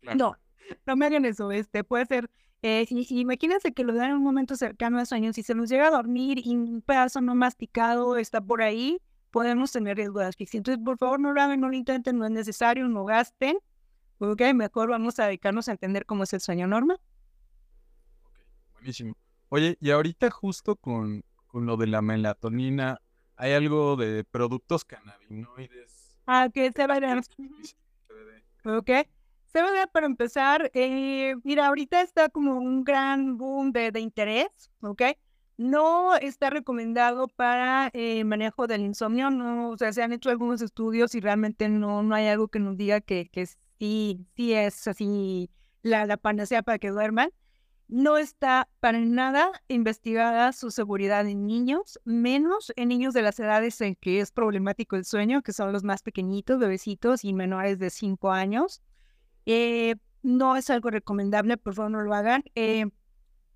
[0.00, 0.18] Claro.
[0.18, 0.36] No,
[0.86, 1.52] no me hagan eso.
[1.52, 2.30] Este, puede ser
[2.62, 5.32] eh, y, y imagínense que lo dan en un momento cercano a sueño.
[5.32, 9.00] Si se nos llega a dormir y un pedazo no masticado está por ahí,
[9.32, 10.58] podemos tener riesgo de asfixia.
[10.58, 13.58] Entonces, por favor, no lo hagan, no lo intenten, no es necesario, no gasten.
[14.18, 16.96] Ok, mejor vamos a dedicarnos a entender cómo es el sueño norma.
[18.74, 19.16] Buenísimo.
[19.48, 23.00] Oye, y ahorita justo con, con lo de la melatonina,
[23.42, 26.14] hay algo de productos cannabinoides.
[26.26, 27.18] Ah, que se va a que ir.
[27.18, 27.28] es-
[28.06, 28.76] CBD.
[28.78, 28.90] Ok.
[29.52, 35.02] CBD para empezar, eh, mira, ahorita está como un gran boom de, de interés, ¿ok?
[35.58, 40.62] No está recomendado para eh, manejo del insomnio, no, o sea, se han hecho algunos
[40.62, 43.46] estudios y realmente no, no hay algo que nos diga que, que
[43.78, 45.50] sí, sí es así
[45.82, 47.30] la, la panacea para que duerman.
[47.88, 53.80] No está para nada investigada su seguridad en niños, menos en niños de las edades
[53.80, 57.90] en que es problemático el sueño, que son los más pequeñitos, bebecitos y menores de
[57.90, 58.80] 5 años.
[59.44, 62.44] Eh, no es algo recomendable, por favor no lo hagan.
[62.54, 62.86] Eh,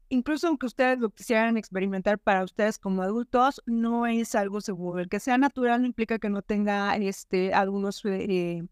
[0.09, 5.01] incluso aunque ustedes lo quisieran experimentar para ustedes como adultos, no es algo seguro.
[5.01, 8.65] El que sea natural no implica que no tenga este, algunos eh,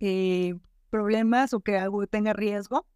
[0.00, 0.54] eh,
[0.90, 2.86] problemas o que algo tenga riesgo.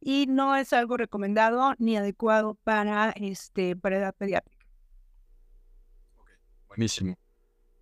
[0.00, 4.66] Y no es algo recomendado ni adecuado para, este, para edad pediátrica.
[6.68, 7.16] Buenísimo.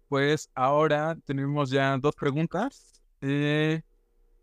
[0.09, 3.03] Pues ahora tenemos ya dos preguntas.
[3.21, 3.83] Eh,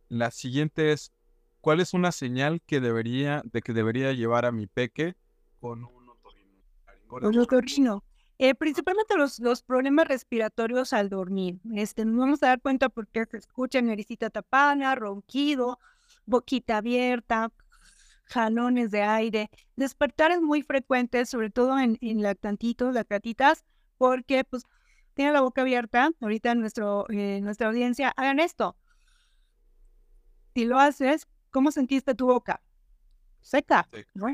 [0.09, 1.11] la siguiente es,
[1.61, 5.15] ¿cuál es una señal que debería, de que debería llevar a mi peque
[5.59, 8.03] con un otorrino.
[8.39, 11.59] Eh, principalmente los, los problemas respiratorios al dormir.
[11.73, 15.79] Este, nos vamos a dar cuenta porque se escucha naricita tapada, ronquido,
[16.25, 17.51] boquita abierta,
[18.25, 19.49] jalones de aire.
[19.75, 23.65] Despertares muy frecuentes, sobre todo en, en lactantitos, lactatitas,
[23.97, 24.63] porque pues
[25.13, 26.11] tienen la boca abierta.
[26.21, 28.75] Ahorita nuestro, eh, nuestra audiencia, hagan esto.
[30.55, 32.61] Si lo haces, ¿cómo sentiste tu boca?
[33.41, 33.87] Seca.
[33.91, 34.09] Seca.
[34.13, 34.27] ¿no?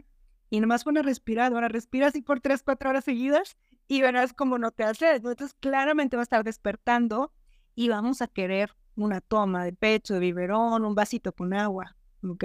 [0.49, 1.53] Y nomás pone respirar.
[1.53, 5.15] Ahora respira así por 3, 4 horas seguidas y verás cómo no te hace.
[5.15, 7.33] Entonces, claramente va a estar despertando
[7.75, 12.43] y vamos a querer una toma de pecho, de biberón, un vasito con agua, ¿ok?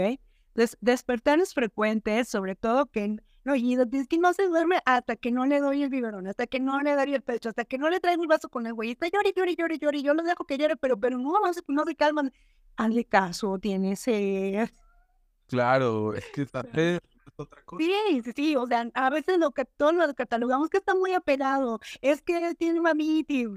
[0.55, 5.31] Entonces, despertares frecuentes, sobre todo que no, y es que no se duerme hasta que
[5.31, 7.91] no le doy el biberón, hasta que no le doy el pecho, hasta que no
[7.91, 8.87] le traigo el vaso con agua.
[8.87, 10.03] Y está llore, llore, llore, llore.
[10.03, 12.33] Yo lo dejo que llore, pero, pero no, no, se, no se calman.
[12.77, 14.71] Hazle caso, tiene sed.
[15.47, 16.51] Claro, es que es
[17.37, 17.85] otra cosa.
[17.85, 21.13] Sí, sí, sí, o sea, a veces lo que todos lo catalogamos que está muy
[21.13, 23.49] apelado, es que tiene mamitis.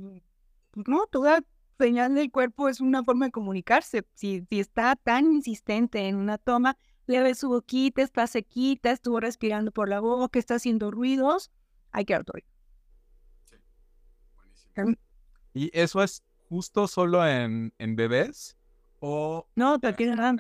[0.86, 1.42] No, toda
[1.80, 4.06] señal del cuerpo es una forma de comunicarse.
[4.16, 6.78] Si, si está tan insistente en una toma,
[7.08, 11.52] le ve su boquita, está sequita, estuvo respirando por la boca, está haciendo ruidos,
[11.92, 12.26] hay que dar
[13.46, 13.56] Sí,
[14.36, 14.98] buenísimo.
[15.54, 18.58] ¿Y eso es justo solo en, en bebés?
[19.00, 20.36] ¿O no, cualquier edad?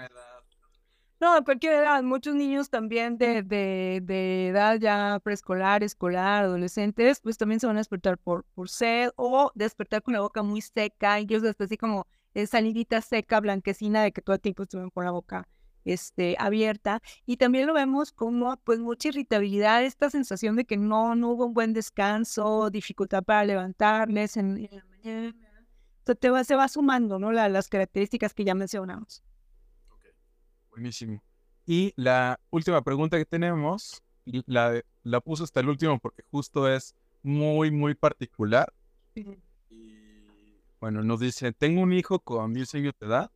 [1.20, 2.03] No, a cualquier edad.
[2.03, 7.78] Muchos niños también de, de, de, edad ya preescolar, escolar, adolescentes, pues también se van
[7.78, 11.76] a despertar por, por sed o despertar con la boca muy seca, incluso hasta así
[11.78, 12.05] como
[12.45, 15.47] salidita seca, blanquecina, de que todo el tiempo estuvieron con la boca
[15.86, 17.02] este, abierta.
[17.26, 21.46] Y también lo vemos como pues mucha irritabilidad, esta sensación de que no, no hubo
[21.46, 25.36] un buen descanso, dificultad para levantarles en, la mañana.
[26.00, 27.32] Entonces te va, se va sumando ¿no?
[27.32, 29.24] las características que ya mencionamos.
[30.70, 31.22] Buenísimo.
[31.66, 34.02] Y la última pregunta que tenemos,
[34.46, 38.72] la, la puso hasta el último porque justo es muy, muy particular.
[39.16, 39.26] Y
[40.80, 43.32] bueno, nos dice, tengo un hijo con 10 años de edad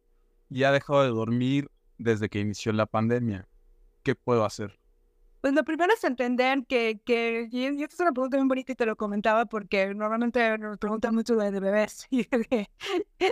[0.49, 1.69] y ha dejado de dormir
[2.01, 3.47] desde que inició la pandemia.
[4.03, 4.79] ¿Qué puedo hacer?
[5.41, 8.75] Pues lo primero es entender que, que y esta es una pregunta muy bonita y
[8.75, 12.67] te lo comentaba porque normalmente nos preguntan mucho de, bebés y de,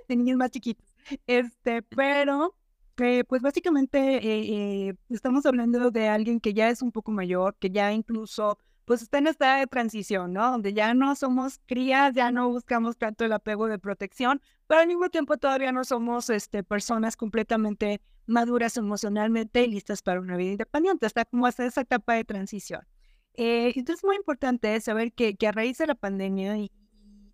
[0.08, 0.92] niños más chiquitos.
[1.28, 2.56] Este, pero
[2.98, 7.56] eh, pues básicamente eh, eh, estamos hablando de alguien que ya es un poco mayor,
[7.60, 8.58] que ya incluso
[8.90, 10.50] pues está en esta de transición, ¿no?
[10.50, 14.88] Donde ya no somos crías, ya no buscamos tanto el apego de protección, pero al
[14.88, 20.54] mismo tiempo todavía no somos este, personas completamente maduras emocionalmente y listas para una vida
[20.54, 21.06] independiente.
[21.06, 22.82] Está como hasta esa etapa de transición.
[23.36, 26.72] Eh, entonces es muy importante saber que, que, a raíz de la pandemia, y,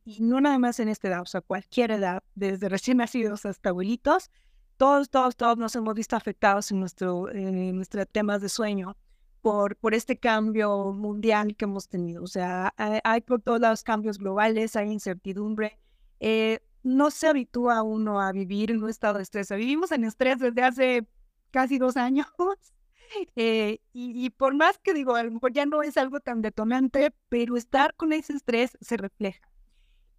[0.04, 3.70] y, no nada más en esta edad, o sea, cualquier edad, desde recién nacidos hasta
[3.70, 4.30] abuelitos,
[4.76, 8.98] todos, todos, todos nos hemos visto afectados en, nuestro, en nuestros temas de sueño
[9.46, 12.24] por, por este cambio mundial que hemos tenido.
[12.24, 15.78] O sea, hay, hay por todos los cambios globales, hay incertidumbre.
[16.20, 19.52] Eh, no se habitúa uno a vivir en un estado de estrés.
[19.52, 21.08] Vivimos en estrés desde hace
[21.52, 22.26] casi dos años.
[23.36, 27.14] Eh, y, por más que digo, a lo mejor ya no es algo tan detonante,
[27.30, 29.48] pero estar con ese estrés se refleja.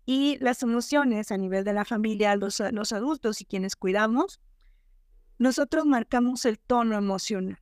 [0.04, 4.40] Y las emociones a nivel de la familia, los, los adultos y quienes cuidamos,
[5.36, 7.58] nosotros marcamos el tono emocional.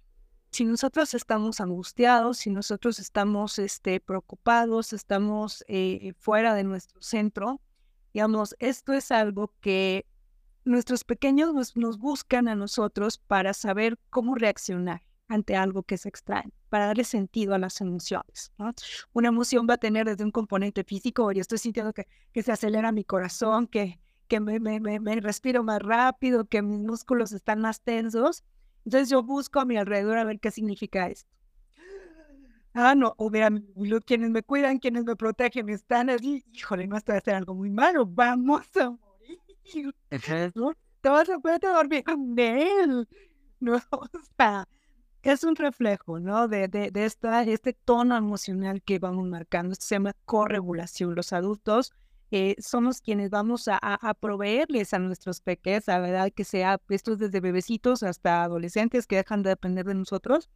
[0.55, 7.61] Si nosotros estamos angustiados, si nosotros estamos este, preocupados, estamos eh, fuera de nuestro centro,
[8.15, 10.07] Digamos, esto es algo que
[10.65, 16.53] nuestros pequeños nos, buscan a nosotros para saber cómo reaccionar ante algo que es extraño,
[16.69, 18.53] para darle sentido a las emociones.
[19.13, 22.53] Una emoción va a tener desde un componente físico, yo estoy sintiendo que, que se
[22.53, 23.99] acelera mi corazón, que,
[24.29, 28.45] que me, me, me, respiro más rápido, que mis músculos están más tensos.
[28.85, 31.35] Entonces yo busco a mi alrededor a ver qué significa esto
[32.75, 33.67] ah, no, o vean,
[34.05, 37.71] quienes me cuidan, quienes me protegen, están allí, híjole, no estoy a hacer algo muy
[37.71, 39.95] malo, vamos a morir.
[40.55, 40.73] ¿no?
[41.01, 43.09] Te vas a poder dormir con él.
[43.61, 44.69] No, o sea,
[45.23, 46.49] es un reflejo, ¿no?
[46.49, 49.73] De, de, de esta, este tono emocional que vamos marcando.
[49.73, 51.15] Esto se llama corregulación.
[51.15, 51.93] Los adultos
[52.37, 57.17] eh, somos quienes vamos a, a, proveerles a nuestros peques, la edad que sea, estos
[57.17, 60.51] desde bebecitos hasta adolescentes que dejan de depender de nosotros,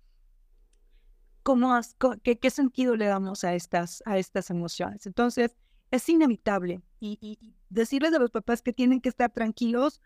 [1.45, 1.79] cómo,
[2.25, 5.07] qué, sentido le damos a estas, a estas emociones.
[5.07, 5.57] Entonces,
[5.93, 6.83] es inevitable.
[6.99, 7.39] Y,
[7.71, 10.01] decirles a los papás que tienen que estar tranquilos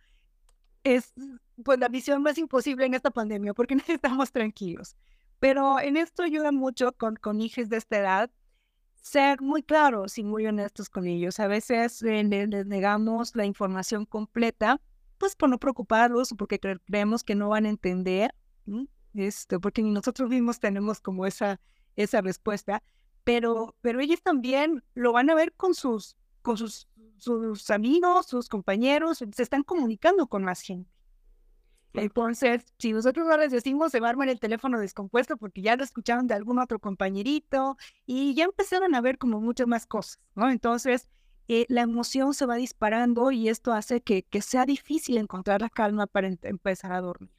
[0.84, 1.14] es
[1.64, 4.94] pues la visión más imposible en esta pandemia, porque necesitamos tranquilos.
[5.38, 8.30] Pero en esto ayuda mucho con, con hijos de esta edad
[9.02, 11.38] ser muy claros y muy honestos con ellos.
[11.40, 14.80] A veces eh, les, negamos la información completa,
[15.18, 18.34] pues por no preocuparlos o porque creemos que no van a entender
[19.14, 21.60] este, porque nosotros mismos tenemos como esa,
[21.96, 22.82] esa respuesta,
[23.24, 26.88] pero, pero ellos también lo van a ver con sus, con sus,
[27.18, 30.90] sus amigos, sus compañeros, se están comunicando con más gente.
[31.94, 35.76] Entonces, si nosotros no les decimos, se va a armar el teléfono descompuesto porque ya
[35.76, 37.76] lo escucharon de algún otro compañerito
[38.06, 40.50] y ya empezaron a ver como muchas más cosas, ¿no?
[40.50, 41.08] Entonces,
[41.48, 45.68] eh, la emoción se va disparando y esto hace que, que sea difícil encontrar la
[45.70, 47.30] calma para empezar a dormir.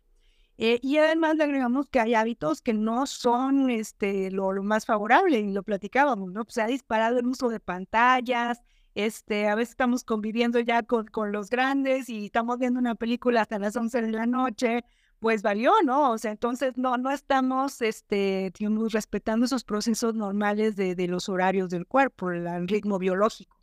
[0.57, 5.39] Eh, y además le agregamos que hay hábitos que no son este, lo, más favorable,
[5.39, 6.43] y lo platicábamos, ¿no?
[6.43, 8.61] Pues se ha disparado el uso de pantallas,
[8.95, 13.41] este, a veces estamos conviviendo ya con, con los grandes y estamos viendo una película
[13.41, 14.83] hasta las 11 de la noche,
[15.19, 16.11] pues valió, ¿no?
[16.11, 21.29] O sea, entonces no, no estamos, este, digamos, respetando esos procesos normales de, de los
[21.29, 23.57] horarios del cuerpo, el, ritmo biológico.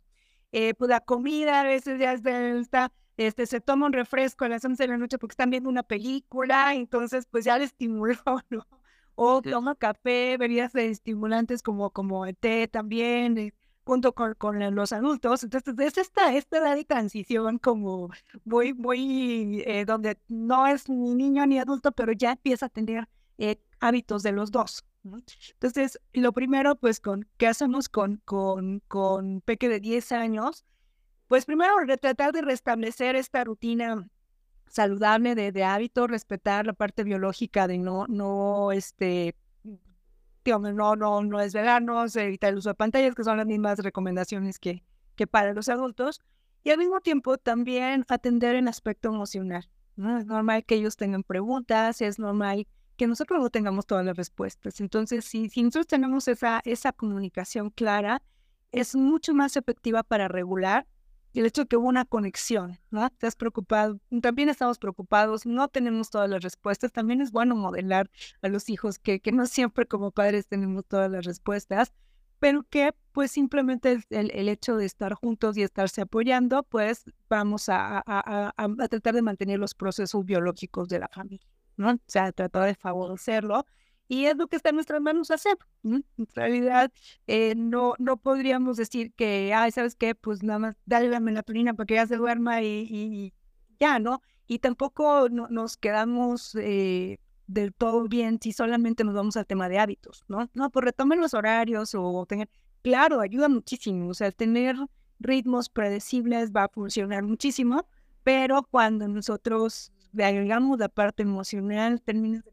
[0.51, 4.65] Eh, pues la comida a veces ya está, este, se toma un refresco a las
[4.65, 8.15] 11 de la noche porque están viendo una película, entonces pues ya le estimuló,
[8.49, 8.67] ¿no?
[9.15, 13.53] O toma café, bebidas de estimulantes como, como té también, eh,
[13.91, 15.43] junto con, con, los adultos.
[15.43, 18.09] Entonces, es esta, esta edad de transición como
[18.45, 23.09] muy, muy, eh, donde no es ni niño ni adulto, pero ya empieza a tener
[23.37, 24.85] eh, hábitos de los dos.
[25.03, 30.63] Entonces, lo primero, pues, con, ¿qué hacemos con, con, con Peque de 10 años?
[31.27, 34.07] Pues primero, tratar de restablecer esta rutina
[34.67, 39.35] saludable de, de hábito, respetar la parte biológica de no, no, este,
[40.45, 44.59] no, no, no es verano, evitar el uso de pantallas, que son las mismas recomendaciones
[44.59, 44.83] que,
[45.15, 46.21] que para los adultos.
[46.63, 49.67] Y al mismo tiempo también atender el aspecto emocional.
[49.95, 50.17] ¿no?
[50.17, 52.67] Es normal que ellos tengan preguntas, es normal
[52.97, 54.79] que nosotros no tengamos todas las respuestas.
[54.79, 58.21] Entonces, si, si nosotros tenemos esa, esa comunicación clara,
[58.71, 60.85] es mucho más efectiva para regular
[61.39, 63.05] el hecho de que hubo una conexión, ¿no?
[63.05, 68.09] Estás preocupado, también estamos preocupados, no tenemos todas las respuestas, también es bueno modelar
[68.41, 71.93] a los hijos que, que no siempre como padres tenemos todas las respuestas,
[72.39, 77.69] pero que pues simplemente el, el hecho de estar juntos y estarse apoyando, pues vamos
[77.69, 81.91] a, a, a, tratar de mantener los procesos biológicos de la familia, ¿no?
[81.91, 83.65] O sea, tratar de favorecerlo
[84.11, 85.57] y es lo que está en nuestras manos hacer.
[85.85, 86.03] En
[86.35, 86.91] realidad,
[87.27, 90.15] eh, no, no podríamos decir que, ay, ¿sabes qué?
[90.15, 93.33] Pues nada más dale la melatonina para que ya se duerma y,
[93.79, 94.21] ya, ¿no?
[94.47, 99.79] Y tampoco nos quedamos eh, del todo bien si solamente nos vamos al tema de
[99.79, 100.49] hábitos, ¿no?
[100.55, 102.49] No, pues retomen los horarios o tener,
[102.81, 104.75] claro, ayuda muchísimo, o sea, tener
[105.21, 107.87] ritmos predecibles va a funcionar muchísimo,
[108.23, 112.51] pero cuando nosotros le agregamos la parte emocional, terminas de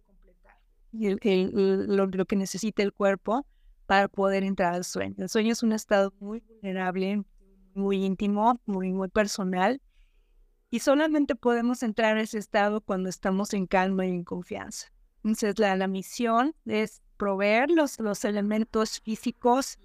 [0.93, 3.47] el, lo, lo, que necesita el cuerpo
[3.87, 5.17] para poder entrar al sueño.
[5.19, 7.23] El sueño es un estado muy vulnerable,
[7.75, 9.81] muy íntimo, muy, muy personal.
[10.71, 14.93] Y solamente podemos entrar a ese estado cuando estamos en calma y en confianza.
[15.25, 19.79] Entonces, la, la misión es proveer los, los elementos físicos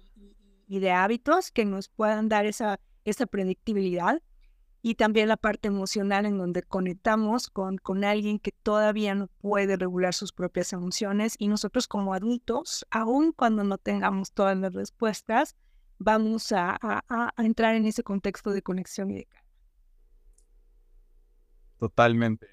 [0.66, 4.22] y de hábitos que nos puedan dar esa, esa predictibilidad
[4.86, 9.78] y también la parte emocional en donde conectamos con, con alguien que todavía no puede
[9.78, 15.56] regular sus propias emociones y nosotros como adultos, aun cuando no tengamos todas las respuestas,
[15.96, 19.48] vamos a, a, entrar en ese contexto de conexión y de calma.
[21.78, 22.46] Totalmente.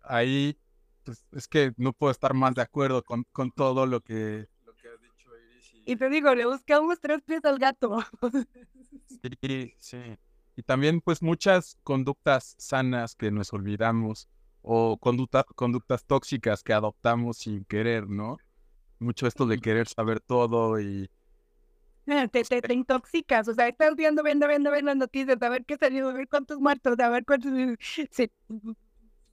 [0.00, 0.58] Ahí
[1.04, 4.74] pues, es que no puedo estar más de acuerdo con, con todo lo que, lo
[4.74, 5.72] que has dicho, Iris.
[5.72, 5.92] Y...
[5.92, 7.98] y te digo, le buscamos tres pies al gato.
[9.40, 10.18] sí, sí.
[10.56, 14.28] Y también pues muchas conductas sanas que nos olvidamos
[14.62, 18.38] o conductas tóxicas que adoptamos sin querer, ¿no?
[18.98, 21.08] Mucho esto de querer saber todo y...
[22.32, 25.76] Te, te, te intoxicas, o sea, estás viendo, viendo, viendo, viendo noticias, a ver qué
[25.76, 27.50] salió, a ver cuántos muertos, a ver cuántos...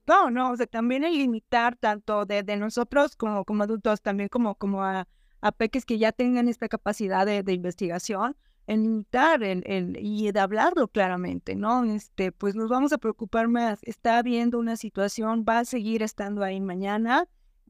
[0.06, 4.28] No, no, o sea, también el limitar tanto de, de nosotros como, como adultos, también
[4.28, 5.08] como, como a,
[5.40, 8.36] a peques que ya tengan esta capacidad de, de investigación,
[8.68, 11.84] en limitar el, y de hablarlo claramente, ¿no?
[11.84, 13.80] Este, pues nos vamos a preocupar más.
[13.84, 17.28] Está habiendo una situación, va a seguir estando ahí mañana.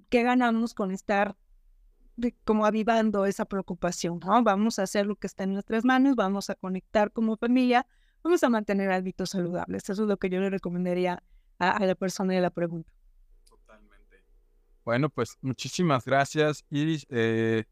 [0.09, 1.35] ¿Qué ganamos con estar
[2.43, 4.43] como avivando esa preocupación, ¿no?
[4.43, 7.87] Vamos a hacer lo que está en nuestras manos, vamos a conectar como familia,
[8.23, 9.89] vamos a mantener hábitos saludables.
[9.89, 11.23] Eso es lo que yo le recomendaría
[11.57, 12.91] a, la persona de la pregunta.
[13.49, 14.23] Totalmente.
[14.85, 17.07] Bueno, pues muchísimas gracias, Iris.
[17.09, 17.65] Eh,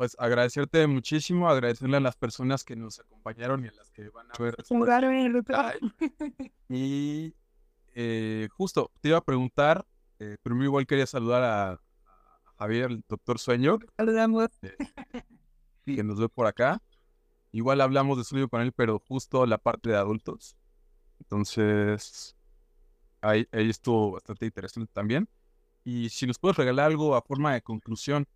[0.00, 4.28] pues agradecerte muchísimo, agradecerle a las personas que nos acompañaron y a las que van
[4.30, 4.56] a ver.
[6.70, 7.34] Y
[7.94, 9.86] eh, justo, te iba a preguntar,
[10.18, 11.80] eh, primero igual quería saludar a,
[12.56, 13.78] Javier, el doctor Sueño.
[13.98, 14.48] Saludamos.
[14.62, 14.74] Eh,
[15.84, 16.80] que nos ve por acá.
[17.52, 20.56] Igual hablamos de sueño con él, pero justo la parte de adultos.
[21.18, 22.34] Entonces,
[23.20, 25.28] ahí, ahí estuvo bastante interesante también.
[25.84, 28.26] Y si nos puedes regalar algo a forma de conclusión,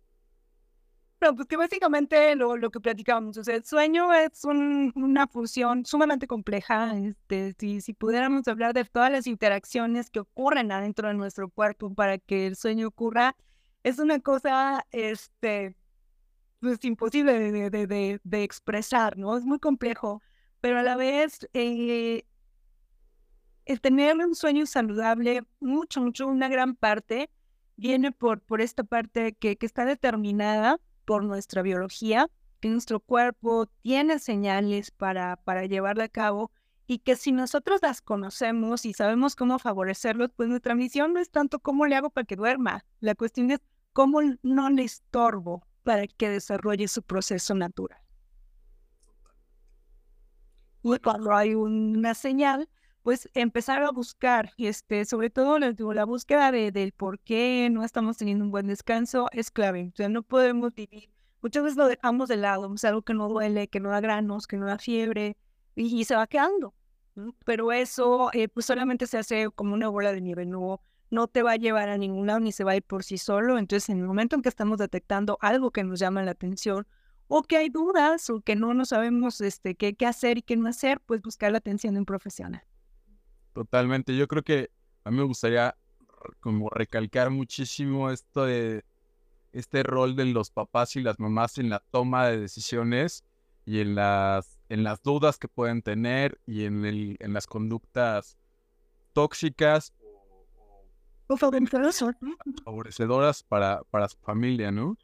[1.19, 6.27] pues que básicamente lo, lo que platicábamos, o sea, el sueño es una función sumamente
[6.27, 6.95] compleja.
[6.97, 11.93] Este, si, si pudiéramos hablar de todas las interacciones que ocurren adentro de nuestro cuerpo
[11.93, 13.35] para que el sueño ocurra,
[13.83, 15.75] es una cosa este,
[16.59, 19.37] pues, imposible de, de, de, de expresar, ¿no?
[19.37, 20.21] Es muy complejo,
[20.59, 22.25] pero a la vez eh,
[23.65, 27.29] el tener un sueño saludable, mucho, mucho, una gran parte,
[27.77, 32.29] viene por, por esta parte que, que está determinada por nuestra biología,
[32.59, 36.51] que nuestro cuerpo tiene señales para, para llevarla a cabo
[36.87, 41.29] y que si nosotros las conocemos y sabemos cómo favorecerlos, pues nuestra misión no es
[41.31, 43.59] tanto cómo le hago para que duerma, la cuestión es
[43.93, 47.99] cómo no le estorbo para que desarrolle su proceso natural.
[50.83, 52.69] Y cuando hay una señal,
[53.05, 57.83] pues empezar a buscar, este, sobre todo la, la búsqueda de, del por qué no
[57.83, 59.91] estamos teniendo un buen descanso es clave.
[59.93, 61.11] O sea, no podemos vivir.
[61.43, 64.47] Muchas veces lo dejamos de lado, es algo que no duele, que no da granos,
[64.47, 65.37] que no da fiebre,
[65.75, 66.73] y, se va quedando.
[67.45, 70.81] Pero eso eh, pues solamente se hace como una bola de nieve, no,
[71.11, 73.19] no te va a llevar a ningún lado ni se va a ir por sí
[73.19, 73.59] solo.
[73.59, 76.87] Entonces, en el momento en que estamos detectando algo que nos llama la atención
[77.27, 80.57] o que hay dudas o que no nos sabemos este, qué, qué hacer y qué
[80.57, 82.63] no hacer, pues buscar la atención de un profesional.
[83.55, 84.17] Totalmente.
[84.17, 84.69] Yo creo que
[85.05, 85.77] a mí me gustaría
[86.41, 88.83] como recalcar muchísimo esto de
[89.53, 93.23] este rol de los papás y las mamás en la toma de decisiones
[93.65, 98.37] y en las, en las dudas que pueden tener y en, el, en las conductas
[99.13, 99.93] tóxicas
[101.27, 101.37] o
[102.65, 104.97] favorecedoras para, para su familia, ¿no?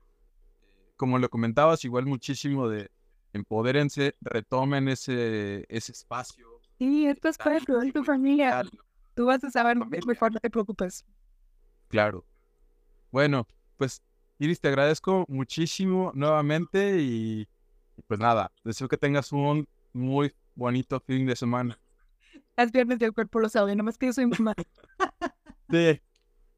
[0.97, 2.91] Como lo comentabas, igual muchísimo de
[3.32, 6.51] empodérense, retomen ese, ese espacio.
[6.82, 8.64] Sí, esto es para tu familia.
[9.14, 11.06] Tú vas a saber mejor, no te preocupes.
[11.90, 12.26] Claro.
[13.12, 13.46] Bueno,
[13.78, 14.02] pues
[14.40, 17.48] Iris, te agradezco muchísimo nuevamente y,
[18.08, 21.80] pues nada, deseo que tengas un muy bonito fin de semana.
[22.58, 24.56] Las viernes del cuerpo lo sabe, nomás que yo soy mamá.
[25.70, 26.02] sí.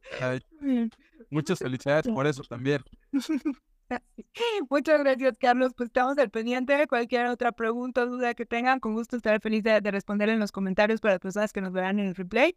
[1.30, 2.82] muchas felicidades por eso también.
[4.70, 5.74] Muchas gracias, Carlos.
[5.76, 6.88] Pues estamos al pendiente.
[6.88, 10.52] Cualquier otra pregunta o duda que tengan, con gusto estaré feliz de, responder en los
[10.52, 12.56] comentarios para las personas que nos verán en el replay.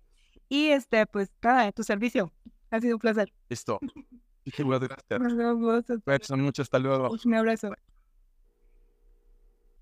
[0.48, 2.32] Y este, pues nada, tu servicio.
[2.70, 3.32] Ha sido un placer.
[3.48, 3.78] Listo.
[4.44, 5.20] Muchas gracias.
[6.36, 7.10] Muchas, hasta luego.
[7.24, 7.72] Un abrazo.